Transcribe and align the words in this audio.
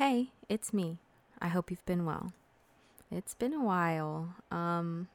Hey, 0.00 0.30
it's 0.48 0.72
me. 0.72 0.96
I 1.42 1.48
hope 1.48 1.70
you've 1.70 1.84
been 1.84 2.06
well. 2.06 2.32
It's 3.10 3.34
been 3.34 3.52
a 3.52 3.62
while. 3.62 4.34
Um, 4.50 5.08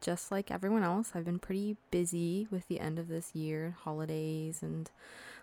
just 0.00 0.32
like 0.32 0.50
everyone 0.50 0.82
else, 0.82 1.10
I've 1.14 1.26
been 1.26 1.38
pretty 1.38 1.76
busy 1.90 2.48
with 2.50 2.66
the 2.66 2.80
end 2.80 2.98
of 2.98 3.08
this 3.08 3.34
year, 3.34 3.76
holidays, 3.82 4.62
and 4.62 4.90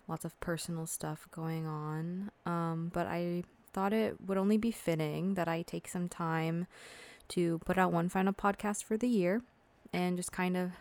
lots 0.08 0.26
of 0.26 0.40
personal 0.40 0.88
stuff 0.88 1.28
going 1.30 1.68
on. 1.68 2.32
Um, 2.48 2.90
but 2.92 3.06
I 3.06 3.44
thought 3.72 3.94
it 3.94 4.16
would 4.26 4.40
only 4.40 4.58
be 4.58 4.72
fitting 4.72 5.36
that 5.36 5.48
I 5.48 5.62
take 5.62 5.88
some 5.88 6.10
time 6.10 6.66
to 7.28 7.60
put 7.66 7.78
out 7.78 7.94
one 7.94 8.10
final 8.10 8.34
podcast 8.34 8.84
for 8.84 8.98
the 8.98 9.08
year 9.08 9.44
and 9.94 10.18
just 10.18 10.32
kind 10.32 10.58
of 10.58 10.72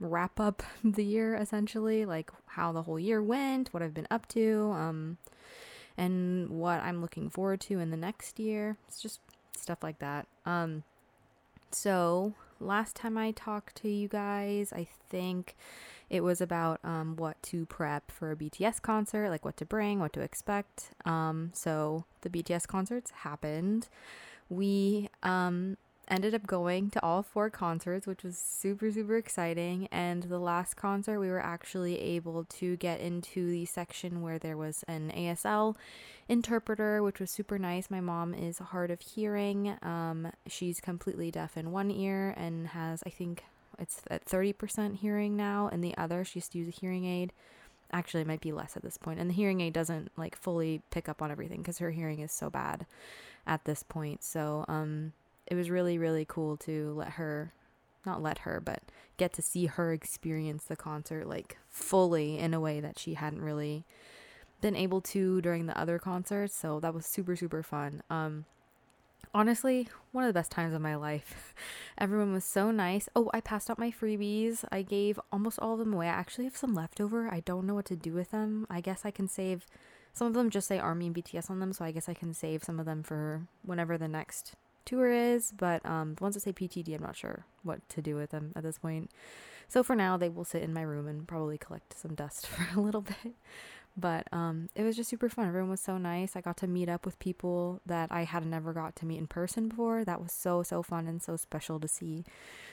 wrap 0.00 0.40
up 0.40 0.62
the 0.82 1.04
year 1.04 1.34
essentially, 1.34 2.06
like 2.06 2.30
how 2.46 2.72
the 2.72 2.84
whole 2.84 2.98
year 2.98 3.22
went, 3.22 3.74
what 3.74 3.82
I've 3.82 3.92
been 3.92 4.08
up 4.10 4.26
to, 4.28 4.72
um, 4.74 5.18
and 5.96 6.48
what 6.50 6.82
I'm 6.82 7.00
looking 7.00 7.30
forward 7.30 7.60
to 7.62 7.78
in 7.78 7.90
the 7.90 7.96
next 7.96 8.38
year. 8.38 8.76
It's 8.88 9.00
just 9.00 9.20
stuff 9.56 9.82
like 9.82 9.98
that. 9.98 10.26
Um, 10.44 10.84
so 11.70 12.34
last 12.60 12.96
time 12.96 13.18
I 13.18 13.32
talked 13.32 13.76
to 13.82 13.88
you 13.88 14.08
guys, 14.08 14.72
I 14.72 14.86
think 15.08 15.56
it 16.08 16.22
was 16.22 16.40
about 16.40 16.80
um, 16.84 17.16
what 17.16 17.42
to 17.44 17.66
prep 17.66 18.10
for 18.10 18.30
a 18.30 18.36
BTS 18.36 18.80
concert, 18.80 19.28
like 19.30 19.44
what 19.44 19.56
to 19.56 19.66
bring, 19.66 19.98
what 19.98 20.12
to 20.12 20.20
expect. 20.20 20.90
Um, 21.04 21.50
so 21.52 22.04
the 22.20 22.30
BTS 22.30 22.66
concerts 22.66 23.10
happened. 23.10 23.88
We 24.48 25.08
um, 25.22 25.76
ended 26.08 26.34
up 26.34 26.46
going 26.46 26.90
to 26.90 27.02
all 27.02 27.22
four 27.22 27.50
concerts, 27.50 28.06
which 28.06 28.22
was 28.22 28.38
super, 28.38 28.90
super 28.90 29.16
exciting. 29.16 29.88
And 29.90 30.24
the 30.24 30.38
last 30.38 30.74
concert, 30.74 31.18
we 31.18 31.28
were 31.28 31.42
actually 31.42 32.00
able 32.00 32.44
to 32.44 32.76
get 32.76 33.00
into 33.00 33.50
the 33.50 33.64
section 33.64 34.22
where 34.22 34.38
there 34.38 34.56
was 34.56 34.84
an 34.86 35.12
ASL 35.16 35.76
interpreter, 36.28 37.02
which 37.02 37.20
was 37.20 37.30
super 37.30 37.58
nice. 37.58 37.90
My 37.90 38.00
mom 38.00 38.34
is 38.34 38.58
hard 38.58 38.90
of 38.90 39.00
hearing. 39.00 39.76
Um, 39.82 40.30
she's 40.46 40.80
completely 40.80 41.30
deaf 41.30 41.56
in 41.56 41.72
one 41.72 41.90
ear 41.90 42.34
and 42.36 42.68
has, 42.68 43.02
I 43.06 43.10
think, 43.10 43.44
it's 43.78 44.00
at 44.10 44.24
30% 44.24 44.96
hearing 44.96 45.36
now, 45.36 45.68
and 45.70 45.84
the 45.84 45.96
other, 45.98 46.24
she 46.24 46.38
used 46.38 46.52
to 46.52 46.58
use 46.58 46.68
a 46.68 46.80
hearing 46.80 47.04
aid. 47.04 47.32
Actually, 47.92 48.22
it 48.22 48.26
might 48.26 48.40
be 48.40 48.52
less 48.52 48.76
at 48.76 48.82
this 48.82 48.96
point. 48.96 49.20
And 49.20 49.30
the 49.30 49.34
hearing 49.34 49.60
aid 49.60 49.72
doesn't 49.72 50.10
like 50.16 50.36
fully 50.36 50.82
pick 50.90 51.08
up 51.08 51.22
on 51.22 51.30
everything 51.30 51.58
because 51.58 51.78
her 51.78 51.90
hearing 51.90 52.20
is 52.20 52.32
so 52.32 52.50
bad 52.50 52.86
at 53.46 53.64
this 53.64 53.82
point. 53.82 54.24
So, 54.24 54.64
um, 54.66 55.12
it 55.46 55.54
was 55.54 55.70
really 55.70 55.98
really 55.98 56.24
cool 56.24 56.56
to 56.56 56.92
let 56.96 57.10
her 57.10 57.52
not 58.04 58.22
let 58.22 58.38
her 58.38 58.60
but 58.64 58.82
get 59.16 59.32
to 59.32 59.42
see 59.42 59.66
her 59.66 59.92
experience 59.92 60.64
the 60.64 60.76
concert 60.76 61.26
like 61.26 61.58
fully 61.68 62.38
in 62.38 62.54
a 62.54 62.60
way 62.60 62.80
that 62.80 62.98
she 62.98 63.14
hadn't 63.14 63.42
really 63.42 63.84
been 64.60 64.76
able 64.76 65.00
to 65.00 65.40
during 65.40 65.66
the 65.66 65.78
other 65.78 65.98
concerts 65.98 66.54
so 66.54 66.80
that 66.80 66.94
was 66.94 67.04
super 67.06 67.36
super 67.36 67.62
fun. 67.62 68.02
Um 68.08 68.44
honestly 69.34 69.88
one 70.12 70.24
of 70.24 70.28
the 70.28 70.38
best 70.38 70.50
times 70.50 70.74
of 70.74 70.80
my 70.80 70.94
life. 70.96 71.54
Everyone 71.98 72.32
was 72.32 72.44
so 72.44 72.70
nice. 72.70 73.08
Oh 73.14 73.30
i 73.34 73.40
passed 73.40 73.70
out 73.70 73.78
my 73.78 73.90
freebies. 73.90 74.64
I 74.72 74.82
gave 74.82 75.20
almost 75.32 75.58
all 75.58 75.74
of 75.74 75.78
them 75.78 75.92
away. 75.92 76.06
I 76.06 76.10
actually 76.10 76.44
have 76.44 76.56
some 76.56 76.74
leftover 76.74 77.28
i 77.28 77.40
don't 77.40 77.66
know 77.66 77.74
what 77.74 77.86
to 77.86 77.96
do 77.96 78.12
with 78.12 78.30
them. 78.30 78.66
I 78.70 78.80
guess 78.80 79.04
i 79.04 79.10
can 79.10 79.28
save 79.28 79.66
some 80.12 80.26
of 80.26 80.34
them 80.34 80.48
just 80.48 80.68
say 80.68 80.78
army 80.78 81.08
and 81.08 81.14
bts 81.14 81.50
on 81.50 81.60
them 81.60 81.74
so 81.74 81.84
i 81.84 81.90
guess 81.90 82.08
i 82.08 82.14
can 82.14 82.32
save 82.32 82.64
some 82.64 82.80
of 82.80 82.86
them 82.86 83.02
for 83.02 83.42
whenever 83.62 83.98
the 83.98 84.08
next 84.08 84.54
tour 84.86 85.10
is, 85.10 85.52
but 85.52 85.84
um, 85.84 86.14
the 86.14 86.22
ones 86.22 86.34
that 86.34 86.40
say 86.40 86.52
PTD, 86.52 86.94
I'm 86.94 87.02
not 87.02 87.16
sure 87.16 87.44
what 87.62 87.86
to 87.90 88.02
do 88.02 88.16
with 88.16 88.30
them 88.30 88.52
at 88.56 88.62
this 88.62 88.78
point. 88.78 89.10
So 89.68 89.82
for 89.82 89.96
now, 89.96 90.16
they 90.16 90.28
will 90.28 90.44
sit 90.44 90.62
in 90.62 90.72
my 90.72 90.82
room 90.82 91.08
and 91.08 91.26
probably 91.26 91.58
collect 91.58 91.98
some 91.98 92.14
dust 92.14 92.46
for 92.46 92.78
a 92.78 92.82
little 92.82 93.02
bit. 93.02 93.34
But 93.98 94.26
um, 94.30 94.68
it 94.74 94.82
was 94.82 94.94
just 94.94 95.08
super 95.08 95.30
fun. 95.30 95.48
Everyone 95.48 95.70
was 95.70 95.80
so 95.80 95.96
nice. 95.96 96.36
I 96.36 96.42
got 96.42 96.58
to 96.58 96.66
meet 96.66 96.88
up 96.88 97.06
with 97.06 97.18
people 97.18 97.80
that 97.86 98.12
I 98.12 98.24
had 98.24 98.44
never 98.44 98.74
got 98.74 98.94
to 98.96 99.06
meet 99.06 99.16
in 99.16 99.26
person 99.26 99.68
before. 99.68 100.04
That 100.04 100.20
was 100.20 100.32
so 100.32 100.62
so 100.62 100.82
fun 100.82 101.06
and 101.06 101.22
so 101.22 101.36
special 101.36 101.80
to 101.80 101.88
see 101.88 102.24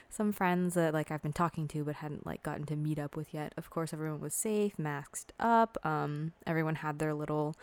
some 0.10 0.34
friends 0.34 0.74
that 0.74 0.94
like 0.94 1.12
I've 1.12 1.24
been 1.24 1.32
talking 1.32 1.70
to 1.70 1.86
but 1.86 1.96
hadn't 1.96 2.26
like 2.26 2.44
gotten 2.44 2.66
to 2.66 2.76
meet 2.76 3.00
up 3.00 3.16
with 3.16 3.34
yet. 3.34 3.54
Of 3.56 3.70
course, 3.70 3.94
everyone 3.94 4.20
was 4.20 4.34
safe, 4.34 4.78
masked 4.78 5.32
up. 5.40 5.78
Um, 5.86 6.34
everyone 6.46 6.76
had 6.76 7.00
their 7.00 7.14
little 7.14 7.56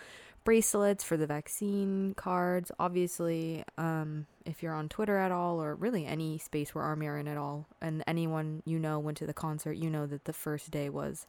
bracelets 0.45 1.05
for 1.05 1.17
the 1.17 1.27
vaccine 1.27 2.15
cards. 2.15 2.73
Obviously, 2.79 3.65
um, 3.79 4.27
if 4.45 4.63
you're 4.63 4.75
on 4.75 4.89
Twitter 4.89 5.19
at 5.19 5.33
all, 5.33 5.63
or 5.63 5.75
really 5.75 6.07
any 6.07 6.39
space 6.39 6.75
where 6.75 6.85
Army 6.85 7.07
are 7.07 7.19
in 7.19 7.29
at 7.29 7.37
all, 7.37 7.67
and 7.81 8.03
anyone 8.07 8.63
you 8.65 8.79
know 8.79 8.99
went 8.99 9.19
to 9.19 9.27
the 9.27 9.35
concert, 9.35 9.75
you 9.75 9.91
know 9.91 10.07
that 10.07 10.25
the 10.25 10.33
first 10.33 10.71
day 10.71 10.89
was 10.89 11.27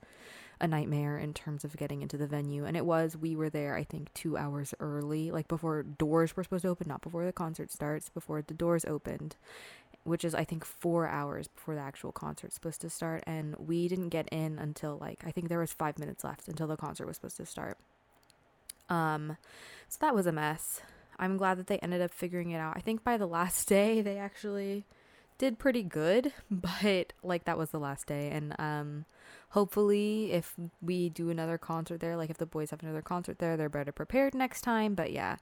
a 0.62 0.68
nightmare 0.68 1.18
in 1.18 1.34
terms 1.34 1.64
of 1.64 1.76
getting 1.76 2.04
into 2.04 2.18
the 2.18 2.28
venue. 2.28 2.66
And 2.66 2.78
it 2.78 2.86
was, 2.86 3.18
we 3.18 3.36
were 3.36 3.50
there, 3.50 3.76
I 3.76 3.84
think, 3.84 4.14
two 4.14 4.38
hours 4.38 4.74
early, 4.80 5.32
like 5.32 5.48
before 5.48 5.82
doors 5.82 6.38
were 6.38 6.44
supposed 6.44 6.62
to 6.62 6.70
open, 6.70 6.88
not 6.88 7.02
before 7.02 7.26
the 7.26 7.34
concert 7.34 7.72
starts, 7.72 8.10
before 8.10 8.44
the 8.44 8.54
doors 8.54 8.86
opened, 8.86 9.36
which 10.04 10.24
is, 10.24 10.36
I 10.36 10.44
think, 10.44 10.64
four 10.64 11.08
hours 11.08 11.48
before 11.48 11.74
the 11.74 11.82
actual 11.82 12.12
concert's 12.12 12.56
supposed 12.56 12.82
to 12.82 12.92
start. 12.92 13.24
And 13.26 13.56
we 13.58 13.88
didn't 13.88 14.10
get 14.10 14.30
in 14.30 14.60
until, 14.60 15.00
like, 15.00 15.24
I 15.26 15.32
think 15.32 15.50
there 15.50 15.60
was 15.60 15.74
five 15.74 15.98
minutes 15.98 16.24
left 16.24 16.48
until 16.48 16.68
the 16.68 16.78
concert 16.78 17.08
was 17.08 17.16
supposed 17.16 17.38
to 17.38 17.46
start. 17.46 17.80
Um, 18.92 19.38
so 19.88 19.98
that 20.02 20.14
was 20.14 20.28
a 20.28 20.32
mess. 20.32 20.82
I'm 21.18 21.38
glad 21.38 21.58
that 21.58 21.68
they 21.68 21.80
ended 21.80 22.02
up 22.02 22.12
figuring 22.12 22.52
it 22.52 22.58
out. 22.58 22.74
I 22.76 22.82
think 22.82 23.04
by 23.04 23.18
the 23.18 23.26
last 23.26 23.68
day 23.68 24.02
they 24.02 24.18
actually 24.18 24.86
did 25.38 25.58
pretty 25.58 25.82
good, 25.82 26.34
but 26.52 27.14
like 27.24 27.46
that 27.46 27.58
was 27.58 27.72
the 27.72 27.80
last 27.80 28.06
day 28.06 28.30
and 28.30 28.54
um 28.60 29.06
hopefully 29.50 30.32
if 30.32 30.56
we 30.82 31.10
do 31.10 31.30
another 31.30 31.58
concert 31.58 32.00
there, 32.00 32.16
like 32.16 32.30
if 32.30 32.38
the 32.38 32.46
boys 32.46 32.70
have 32.72 32.84
another 32.84 33.02
concert 33.02 33.40
there, 33.40 33.58
they're 33.58 33.70
better 33.70 33.92
prepared 33.92 34.36
next 34.36 34.62
time, 34.62 34.94
but 34.94 35.12
yeah. 35.12 35.38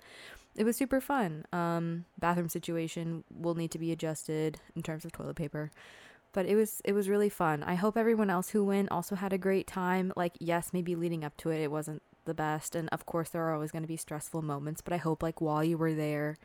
It 0.56 0.64
was 0.64 0.78
super 0.78 1.02
fun. 1.02 1.46
Um 1.52 2.06
bathroom 2.20 2.50
situation 2.50 3.24
will 3.34 3.56
need 3.56 3.72
to 3.72 3.80
be 3.80 3.92
adjusted 3.92 4.60
in 4.76 4.84
terms 4.84 5.06
of 5.06 5.12
toilet 5.12 5.36
paper 5.36 5.72
but 6.32 6.46
it 6.46 6.56
was 6.56 6.82
it 6.86 6.94
was 6.94 7.10
really 7.10 7.30
fun. 7.30 7.64
I 7.64 7.76
hope 7.76 7.98
everyone 7.98 8.30
else 8.30 8.50
who 8.50 8.64
went 8.64 8.92
also 8.92 9.16
had 9.16 9.34
a 9.34 9.38
great 9.38 9.66
time. 9.66 10.14
Like 10.16 10.34
yes, 10.40 10.70
maybe 10.74 10.96
leading 10.96 11.24
up 11.24 11.36
to 11.38 11.50
it 11.50 11.62
it 11.62 11.72
wasn't 11.72 12.04
the 12.30 12.34
best 12.34 12.76
and 12.76 12.88
of 12.94 13.06
course 13.06 13.30
there 13.30 13.44
are 13.44 13.54
always 13.54 13.72
going 13.72 13.84
to 13.84 13.88
be 13.88 13.98
stressful 13.98 14.42
moments, 14.42 14.82
but 14.82 14.94
I 14.94 14.98
hope 14.98 15.22
like 15.22 15.42
while 15.42 15.64
you 15.64 15.78
were 15.78 15.94
there 15.94 16.38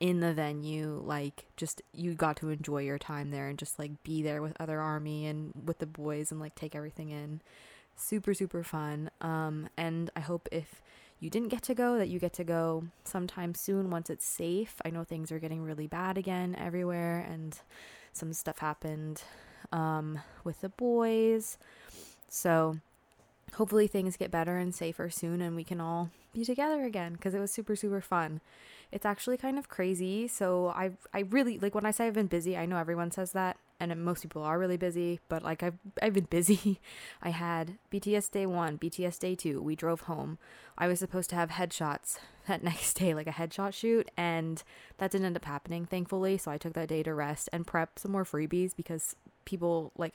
in 0.00 0.20
the 0.20 0.34
venue, 0.34 1.00
like 1.04 1.46
just 1.56 1.80
you 1.92 2.14
got 2.14 2.36
to 2.38 2.50
enjoy 2.50 2.82
your 2.82 2.98
time 2.98 3.30
there 3.30 3.48
and 3.48 3.58
just 3.58 3.78
like 3.78 4.02
be 4.02 4.22
there 4.22 4.42
with 4.42 4.56
other 4.60 4.80
army 4.80 5.26
and 5.26 5.52
with 5.64 5.78
the 5.78 5.86
boys 5.86 6.30
and 6.30 6.40
like 6.40 6.54
take 6.54 6.74
everything 6.74 7.10
in. 7.10 7.40
Super 7.94 8.34
super 8.34 8.64
fun. 8.64 9.10
Um 9.20 9.68
and 9.76 10.10
I 10.16 10.20
hope 10.20 10.48
if 10.50 10.82
you 11.20 11.30
didn't 11.30 11.48
get 11.48 11.62
to 11.62 11.74
go 11.74 11.96
that 11.96 12.08
you 12.08 12.18
get 12.18 12.34
to 12.34 12.44
go 12.44 12.84
sometime 13.04 13.54
soon 13.54 13.90
once 13.90 14.10
it's 14.10 14.26
safe. 14.26 14.74
I 14.84 14.90
know 14.90 15.04
things 15.04 15.32
are 15.32 15.38
getting 15.38 15.62
really 15.62 15.86
bad 15.86 16.18
again 16.18 16.56
everywhere 16.58 17.26
and 17.30 17.58
some 18.12 18.32
stuff 18.32 18.58
happened 18.58 19.22
um, 19.72 20.20
with 20.44 20.60
the 20.60 20.68
boys. 20.68 21.58
So 22.28 22.78
hopefully 23.56 23.86
things 23.86 24.16
get 24.16 24.30
better 24.30 24.58
and 24.58 24.74
safer 24.74 25.08
soon 25.08 25.40
and 25.40 25.56
we 25.56 25.64
can 25.64 25.80
all 25.80 26.10
be 26.34 26.44
together 26.44 26.84
again 26.84 27.14
because 27.14 27.34
it 27.34 27.40
was 27.40 27.50
super 27.50 27.74
super 27.74 28.00
fun. 28.00 28.40
It's 28.92 29.06
actually 29.06 29.36
kind 29.36 29.58
of 29.58 29.68
crazy. 29.68 30.28
So 30.28 30.68
I 30.68 30.92
I 31.12 31.20
really 31.20 31.58
like 31.58 31.74
when 31.74 31.86
I 31.86 31.90
say 31.90 32.06
I've 32.06 32.14
been 32.14 32.26
busy, 32.26 32.56
I 32.56 32.66
know 32.66 32.76
everyone 32.76 33.10
says 33.10 33.32
that 33.32 33.56
and 33.80 34.04
most 34.04 34.22
people 34.22 34.42
are 34.42 34.58
really 34.58 34.76
busy, 34.76 35.20
but 35.28 35.42
like 35.42 35.62
I've 35.62 35.78
I've 36.02 36.14
been 36.14 36.24
busy. 36.24 36.80
I 37.22 37.30
had 37.30 37.78
BTS 37.90 38.30
day 38.30 38.46
1, 38.46 38.78
BTS 38.78 39.18
day 39.18 39.34
2. 39.34 39.62
We 39.62 39.74
drove 39.74 40.02
home. 40.02 40.38
I 40.78 40.88
was 40.88 40.98
supposed 40.98 41.30
to 41.30 41.36
have 41.36 41.50
headshots 41.50 42.18
that 42.46 42.62
next 42.70 42.94
day, 42.94 43.14
like 43.14 43.26
a 43.26 43.32
headshot 43.32 43.72
shoot, 43.72 44.10
and 44.16 44.62
that 44.98 45.10
didn't 45.10 45.26
end 45.26 45.36
up 45.36 45.44
happening, 45.44 45.86
thankfully. 45.86 46.36
So 46.38 46.50
I 46.50 46.58
took 46.58 46.74
that 46.74 46.88
day 46.88 47.02
to 47.02 47.14
rest 47.14 47.48
and 47.52 47.66
prep 47.66 47.98
some 47.98 48.12
more 48.12 48.24
freebies 48.24 48.76
because 48.76 49.16
people 49.44 49.92
like 49.96 50.14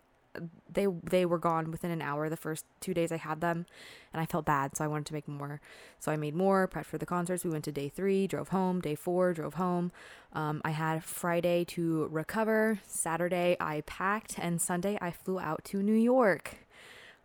they 0.71 0.87
they 1.03 1.25
were 1.25 1.37
gone 1.37 1.71
within 1.71 1.91
an 1.91 2.01
hour 2.01 2.29
the 2.29 2.37
first 2.37 2.65
two 2.79 2.93
days 2.93 3.11
I 3.11 3.17
had 3.17 3.41
them, 3.41 3.65
and 4.13 4.21
I 4.21 4.25
felt 4.25 4.45
bad, 4.45 4.75
so 4.75 4.83
I 4.83 4.87
wanted 4.87 5.05
to 5.07 5.13
make 5.13 5.27
more. 5.27 5.61
So 5.99 6.11
I 6.11 6.17
made 6.17 6.35
more, 6.35 6.67
prepped 6.67 6.85
for 6.85 6.97
the 6.97 7.05
concerts. 7.05 7.43
We 7.43 7.51
went 7.51 7.65
to 7.65 7.71
day 7.71 7.89
three, 7.89 8.27
drove 8.27 8.49
home. 8.49 8.81
Day 8.81 8.95
four, 8.95 9.33
drove 9.33 9.55
home. 9.55 9.91
Um, 10.33 10.61
I 10.63 10.71
had 10.71 11.03
Friday 11.03 11.65
to 11.65 12.07
recover. 12.07 12.79
Saturday 12.87 13.57
I 13.59 13.81
packed, 13.81 14.35
and 14.37 14.61
Sunday 14.61 14.97
I 15.01 15.11
flew 15.11 15.39
out 15.39 15.63
to 15.65 15.81
New 15.81 15.93
York. 15.93 16.57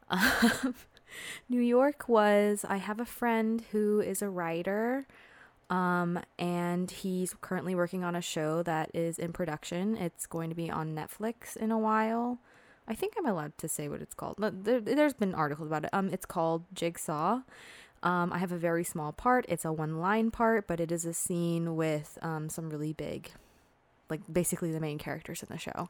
Um, 0.09 0.77
New 1.49 1.61
York 1.61 2.09
was, 2.09 2.65
I 2.69 2.77
have 2.77 3.01
a 3.01 3.05
friend 3.05 3.63
who 3.73 4.01
is 4.01 4.23
a 4.23 4.29
writer. 4.29 5.07
Um, 5.69 6.21
and 6.39 6.91
he's 6.91 7.35
currently 7.41 7.75
working 7.75 8.05
on 8.05 8.15
a 8.15 8.21
show 8.21 8.63
that 8.63 8.91
is 8.95 9.19
in 9.19 9.33
production. 9.33 9.97
It's 9.97 10.27
going 10.27 10.51
to 10.51 10.57
be 10.57 10.71
on 10.71 10.95
Netflix 10.95 11.57
in 11.57 11.73
a 11.73 11.79
while. 11.79 12.39
I 12.89 12.95
think 12.95 13.15
I'm 13.19 13.27
allowed 13.27 13.57
to 13.59 13.69
say 13.69 13.89
what 13.89 14.01
it's 14.01 14.15
called. 14.15 14.37
There, 14.39 14.81
has 14.97 15.15
been 15.15 15.35
articles 15.35 15.69
about 15.69 15.85
it. 15.85 15.91
Um, 15.93 16.09
it's 16.11 16.27
called 16.27 16.65
Jigsaw. 16.73 17.41
Um, 18.03 18.33
I 18.33 18.39
have 18.39 18.53
a 18.53 18.59
very 18.59 18.85
small 18.85 19.13
part. 19.13 19.45
It's 19.49 19.65
a 19.65 19.73
one 19.73 19.99
line 19.99 20.31
part, 20.31 20.67
but 20.67 20.81
it 20.81 20.93
is 20.93 21.05
a 21.05 21.13
scene 21.13 21.77
with 21.77 22.19
um, 22.23 22.49
some 22.49 22.71
really 22.71 22.93
big 22.93 23.31
like 24.09 24.21
basically 24.33 24.71
the 24.71 24.81
main 24.81 24.99
characters 24.99 25.43
in 25.43 25.49
the 25.51 25.59
show, 25.59 25.89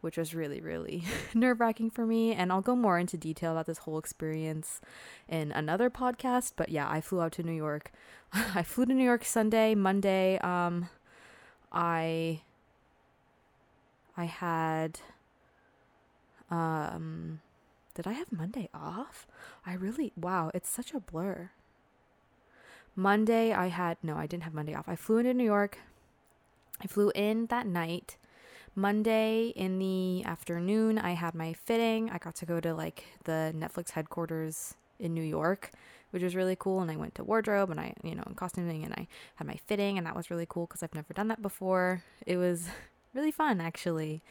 which 0.00 0.16
was 0.16 0.34
really, 0.34 0.60
really 0.60 1.04
nerve 1.34 1.60
wracking 1.60 1.90
for 1.90 2.06
me. 2.06 2.32
And 2.32 2.52
I'll 2.52 2.60
go 2.60 2.76
more 2.76 2.98
into 2.98 3.16
detail 3.16 3.52
about 3.52 3.66
this 3.66 3.78
whole 3.78 3.98
experience 3.98 4.80
in 5.28 5.52
another 5.52 5.90
podcast. 5.90 6.52
But 6.56 6.68
yeah, 6.68 6.88
I 6.88 7.00
flew 7.00 7.20
out 7.20 7.32
to 7.32 7.42
New 7.42 7.52
York. 7.52 7.90
I 8.32 8.62
flew 8.62 8.86
to 8.86 8.94
New 8.94 9.04
York 9.04 9.24
Sunday, 9.24 9.74
Monday. 9.74 10.38
Um, 10.38 10.88
I 11.72 12.42
I 14.16 14.24
had 14.24 15.00
um 16.50 17.40
did 17.94 18.06
I 18.06 18.12
have 18.12 18.30
Monday 18.30 18.68
off? 18.74 19.26
I 19.64 19.74
really 19.74 20.12
wow, 20.16 20.50
it's 20.54 20.68
such 20.68 20.92
a 20.92 21.00
blur. 21.00 21.50
Monday 22.94 23.52
I 23.52 23.66
had 23.68 23.98
no, 24.02 24.16
I 24.16 24.26
didn't 24.26 24.44
have 24.44 24.54
Monday 24.54 24.74
off. 24.74 24.88
I 24.88 24.96
flew 24.96 25.18
into 25.18 25.34
New 25.34 25.44
York 25.44 25.78
I 26.82 26.86
flew 26.86 27.10
in 27.14 27.46
that 27.46 27.66
night. 27.66 28.16
Monday 28.74 29.48
in 29.56 29.78
the 29.78 30.24
afternoon, 30.24 30.98
I 30.98 31.12
had 31.12 31.34
my 31.34 31.54
fitting. 31.54 32.10
I 32.10 32.18
got 32.18 32.34
to 32.36 32.46
go 32.46 32.60
to 32.60 32.74
like 32.74 33.04
the 33.24 33.54
Netflix 33.56 33.90
headquarters 33.90 34.74
in 34.98 35.14
New 35.14 35.22
York, 35.22 35.70
which 36.10 36.22
was 36.22 36.36
really 36.36 36.56
cool. 36.56 36.80
And 36.80 36.90
I 36.90 36.96
went 36.96 37.14
to 37.14 37.24
wardrobe 37.24 37.70
and 37.70 37.80
I, 37.80 37.94
you 38.02 38.14
know, 38.14 38.22
and 38.26 38.36
costuming 38.36 38.84
and 38.84 38.92
I 38.92 39.08
had 39.36 39.46
my 39.46 39.56
fitting, 39.66 39.96
and 39.96 40.06
that 40.06 40.16
was 40.16 40.30
really 40.30 40.46
cool 40.46 40.66
because 40.66 40.82
I've 40.82 40.94
never 40.94 41.14
done 41.14 41.28
that 41.28 41.40
before. 41.40 42.02
It 42.26 42.36
was 42.36 42.68
really 43.14 43.30
fun, 43.30 43.60
actually. 43.60 44.22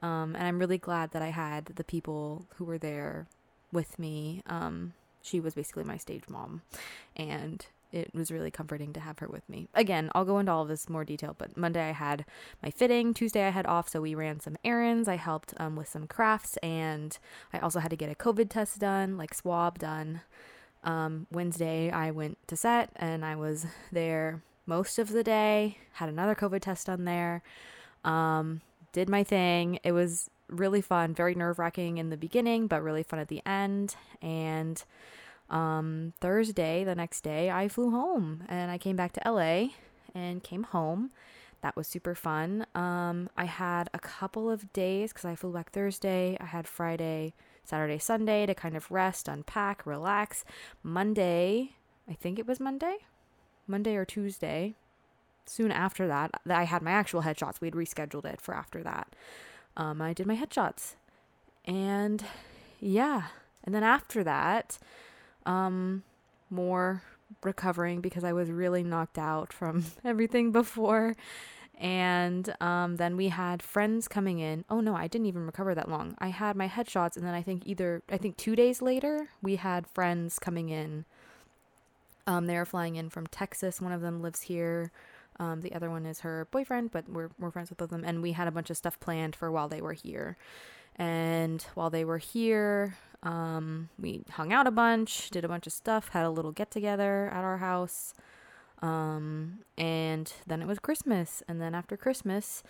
Um, 0.00 0.34
and 0.34 0.46
I'm 0.46 0.58
really 0.58 0.78
glad 0.78 1.10
that 1.12 1.22
I 1.22 1.28
had 1.28 1.66
the 1.66 1.84
people 1.84 2.46
who 2.56 2.64
were 2.64 2.78
there 2.78 3.26
with 3.72 3.98
me. 3.98 4.42
Um, 4.46 4.94
she 5.22 5.40
was 5.40 5.54
basically 5.54 5.84
my 5.84 5.96
stage 5.96 6.24
mom, 6.28 6.62
and 7.16 7.66
it 7.92 8.14
was 8.14 8.30
really 8.30 8.50
comforting 8.50 8.92
to 8.92 9.00
have 9.00 9.18
her 9.18 9.28
with 9.28 9.48
me. 9.48 9.68
Again, 9.74 10.10
I'll 10.14 10.24
go 10.24 10.38
into 10.38 10.52
all 10.52 10.62
of 10.62 10.68
this 10.68 10.88
more 10.88 11.04
detail, 11.04 11.34
but 11.36 11.56
Monday 11.56 11.88
I 11.88 11.92
had 11.92 12.24
my 12.62 12.70
fitting. 12.70 13.12
Tuesday 13.12 13.46
I 13.46 13.50
had 13.50 13.66
off, 13.66 13.88
so 13.88 14.00
we 14.00 14.14
ran 14.14 14.40
some 14.40 14.56
errands. 14.64 15.08
I 15.08 15.16
helped 15.16 15.54
um, 15.58 15.76
with 15.76 15.88
some 15.88 16.06
crafts, 16.06 16.56
and 16.58 17.18
I 17.52 17.58
also 17.58 17.80
had 17.80 17.90
to 17.90 17.96
get 17.96 18.10
a 18.10 18.14
COVID 18.14 18.48
test 18.48 18.78
done, 18.78 19.16
like 19.16 19.34
swab 19.34 19.78
done. 19.78 20.22
Um, 20.82 21.26
Wednesday 21.30 21.90
I 21.90 22.10
went 22.10 22.38
to 22.48 22.56
set, 22.56 22.90
and 22.96 23.24
I 23.24 23.36
was 23.36 23.66
there 23.92 24.42
most 24.66 24.98
of 24.98 25.10
the 25.10 25.24
day. 25.24 25.78
Had 25.94 26.08
another 26.08 26.34
COVID 26.34 26.60
test 26.60 26.86
done 26.86 27.04
there. 27.04 27.42
Um, 28.04 28.62
did 28.92 29.08
my 29.08 29.24
thing. 29.24 29.78
It 29.82 29.92
was 29.92 30.30
really 30.48 30.80
fun, 30.80 31.14
very 31.14 31.34
nerve 31.34 31.58
wracking 31.58 31.98
in 31.98 32.10
the 32.10 32.16
beginning, 32.16 32.66
but 32.66 32.82
really 32.82 33.02
fun 33.02 33.18
at 33.20 33.28
the 33.28 33.42
end. 33.46 33.94
And 34.20 34.82
um, 35.48 36.12
Thursday, 36.20 36.84
the 36.84 36.94
next 36.94 37.22
day, 37.22 37.50
I 37.50 37.68
flew 37.68 37.90
home 37.90 38.44
and 38.48 38.70
I 38.70 38.78
came 38.78 38.96
back 38.96 39.12
to 39.12 39.30
LA 39.30 39.68
and 40.14 40.42
came 40.42 40.64
home. 40.64 41.10
That 41.62 41.76
was 41.76 41.86
super 41.86 42.14
fun. 42.14 42.66
Um, 42.74 43.28
I 43.36 43.44
had 43.44 43.90
a 43.92 43.98
couple 43.98 44.50
of 44.50 44.72
days 44.72 45.12
because 45.12 45.26
I 45.26 45.34
flew 45.34 45.52
back 45.52 45.70
Thursday. 45.72 46.36
I 46.40 46.46
had 46.46 46.66
Friday, 46.66 47.34
Saturday, 47.64 47.98
Sunday 47.98 48.46
to 48.46 48.54
kind 48.54 48.76
of 48.76 48.90
rest, 48.90 49.28
unpack, 49.28 49.84
relax. 49.84 50.44
Monday, 50.82 51.72
I 52.08 52.14
think 52.14 52.38
it 52.38 52.46
was 52.46 52.60
Monday, 52.60 52.96
Monday 53.66 53.94
or 53.94 54.06
Tuesday. 54.06 54.74
Soon 55.46 55.72
after 55.72 56.06
that, 56.06 56.30
I 56.48 56.64
had 56.64 56.82
my 56.82 56.92
actual 56.92 57.22
headshots. 57.22 57.60
We 57.60 57.66
had 57.66 57.74
rescheduled 57.74 58.24
it 58.24 58.40
for 58.40 58.54
after 58.54 58.82
that. 58.82 59.14
Um, 59.76 60.00
I 60.00 60.12
did 60.12 60.26
my 60.26 60.36
headshots, 60.36 60.94
and 61.64 62.24
yeah, 62.80 63.24
and 63.64 63.74
then 63.74 63.82
after 63.82 64.24
that, 64.24 64.78
um, 65.46 66.02
more 66.50 67.02
recovering 67.42 68.00
because 68.00 68.24
I 68.24 68.32
was 68.32 68.50
really 68.50 68.82
knocked 68.82 69.18
out 69.18 69.52
from 69.52 69.84
everything 70.04 70.52
before. 70.52 71.16
And 71.78 72.54
um, 72.60 72.96
then 72.96 73.16
we 73.16 73.28
had 73.28 73.62
friends 73.62 74.06
coming 74.06 74.38
in. 74.38 74.66
Oh 74.68 74.80
no, 74.80 74.94
I 74.94 75.06
didn't 75.06 75.28
even 75.28 75.46
recover 75.46 75.74
that 75.74 75.88
long. 75.88 76.14
I 76.18 76.28
had 76.28 76.54
my 76.54 76.68
headshots, 76.68 77.16
and 77.16 77.24
then 77.24 77.32
I 77.32 77.40
think 77.40 77.62
either, 77.64 78.02
I 78.10 78.18
think 78.18 78.36
two 78.36 78.54
days 78.54 78.82
later, 78.82 79.30
we 79.40 79.56
had 79.56 79.86
friends 79.86 80.38
coming 80.38 80.68
in. 80.68 81.06
Um, 82.26 82.46
they 82.46 82.56
were 82.56 82.66
flying 82.66 82.96
in 82.96 83.08
from 83.08 83.26
Texas. 83.28 83.80
One 83.80 83.92
of 83.92 84.02
them 84.02 84.20
lives 84.20 84.42
here. 84.42 84.92
Um, 85.40 85.62
the 85.62 85.72
other 85.72 85.88
one 85.88 86.04
is 86.04 86.20
her 86.20 86.46
boyfriend, 86.50 86.90
but 86.92 87.08
we're, 87.08 87.30
we're 87.38 87.50
friends 87.50 87.70
with 87.70 87.78
both 87.78 87.86
of 87.86 87.98
them. 87.98 88.04
And 88.04 88.22
we 88.22 88.32
had 88.32 88.46
a 88.46 88.50
bunch 88.50 88.68
of 88.68 88.76
stuff 88.76 89.00
planned 89.00 89.34
for 89.34 89.50
while 89.50 89.68
they 89.68 89.80
were 89.80 89.94
here. 89.94 90.36
And 90.96 91.64
while 91.74 91.88
they 91.88 92.04
were 92.04 92.18
here, 92.18 92.98
um, 93.22 93.88
we 93.98 94.22
hung 94.32 94.52
out 94.52 94.66
a 94.66 94.70
bunch, 94.70 95.30
did 95.30 95.42
a 95.42 95.48
bunch 95.48 95.66
of 95.66 95.72
stuff, 95.72 96.10
had 96.10 96.26
a 96.26 96.30
little 96.30 96.52
get 96.52 96.70
together 96.70 97.30
at 97.32 97.42
our 97.42 97.56
house. 97.56 98.12
Um, 98.82 99.60
and 99.78 100.30
then 100.46 100.60
it 100.60 100.68
was 100.68 100.78
Christmas. 100.78 101.42
And 101.48 101.58
then 101.58 101.74
after 101.74 101.96
Christmas, 101.96 102.62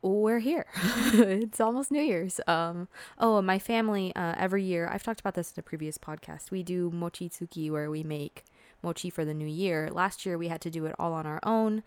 we're 0.00 0.38
here. 0.38 0.66
it's 1.12 1.60
almost 1.60 1.90
New 1.90 2.02
Year's. 2.02 2.40
Um, 2.46 2.86
oh, 3.18 3.42
my 3.42 3.58
family, 3.58 4.14
uh, 4.14 4.34
every 4.38 4.62
year, 4.62 4.88
I've 4.88 5.02
talked 5.02 5.18
about 5.18 5.34
this 5.34 5.52
in 5.52 5.58
a 5.58 5.64
previous 5.64 5.98
podcast. 5.98 6.52
We 6.52 6.62
do 6.62 6.88
mochitsuki 6.92 7.68
where 7.68 7.90
we 7.90 8.04
make 8.04 8.44
mochi 8.82 9.10
for 9.10 9.24
the 9.24 9.34
new 9.34 9.46
year. 9.46 9.90
Last 9.90 10.24
year 10.24 10.38
we 10.38 10.48
had 10.48 10.60
to 10.62 10.70
do 10.70 10.86
it 10.86 10.94
all 10.98 11.12
on 11.12 11.26
our 11.26 11.40
own 11.42 11.82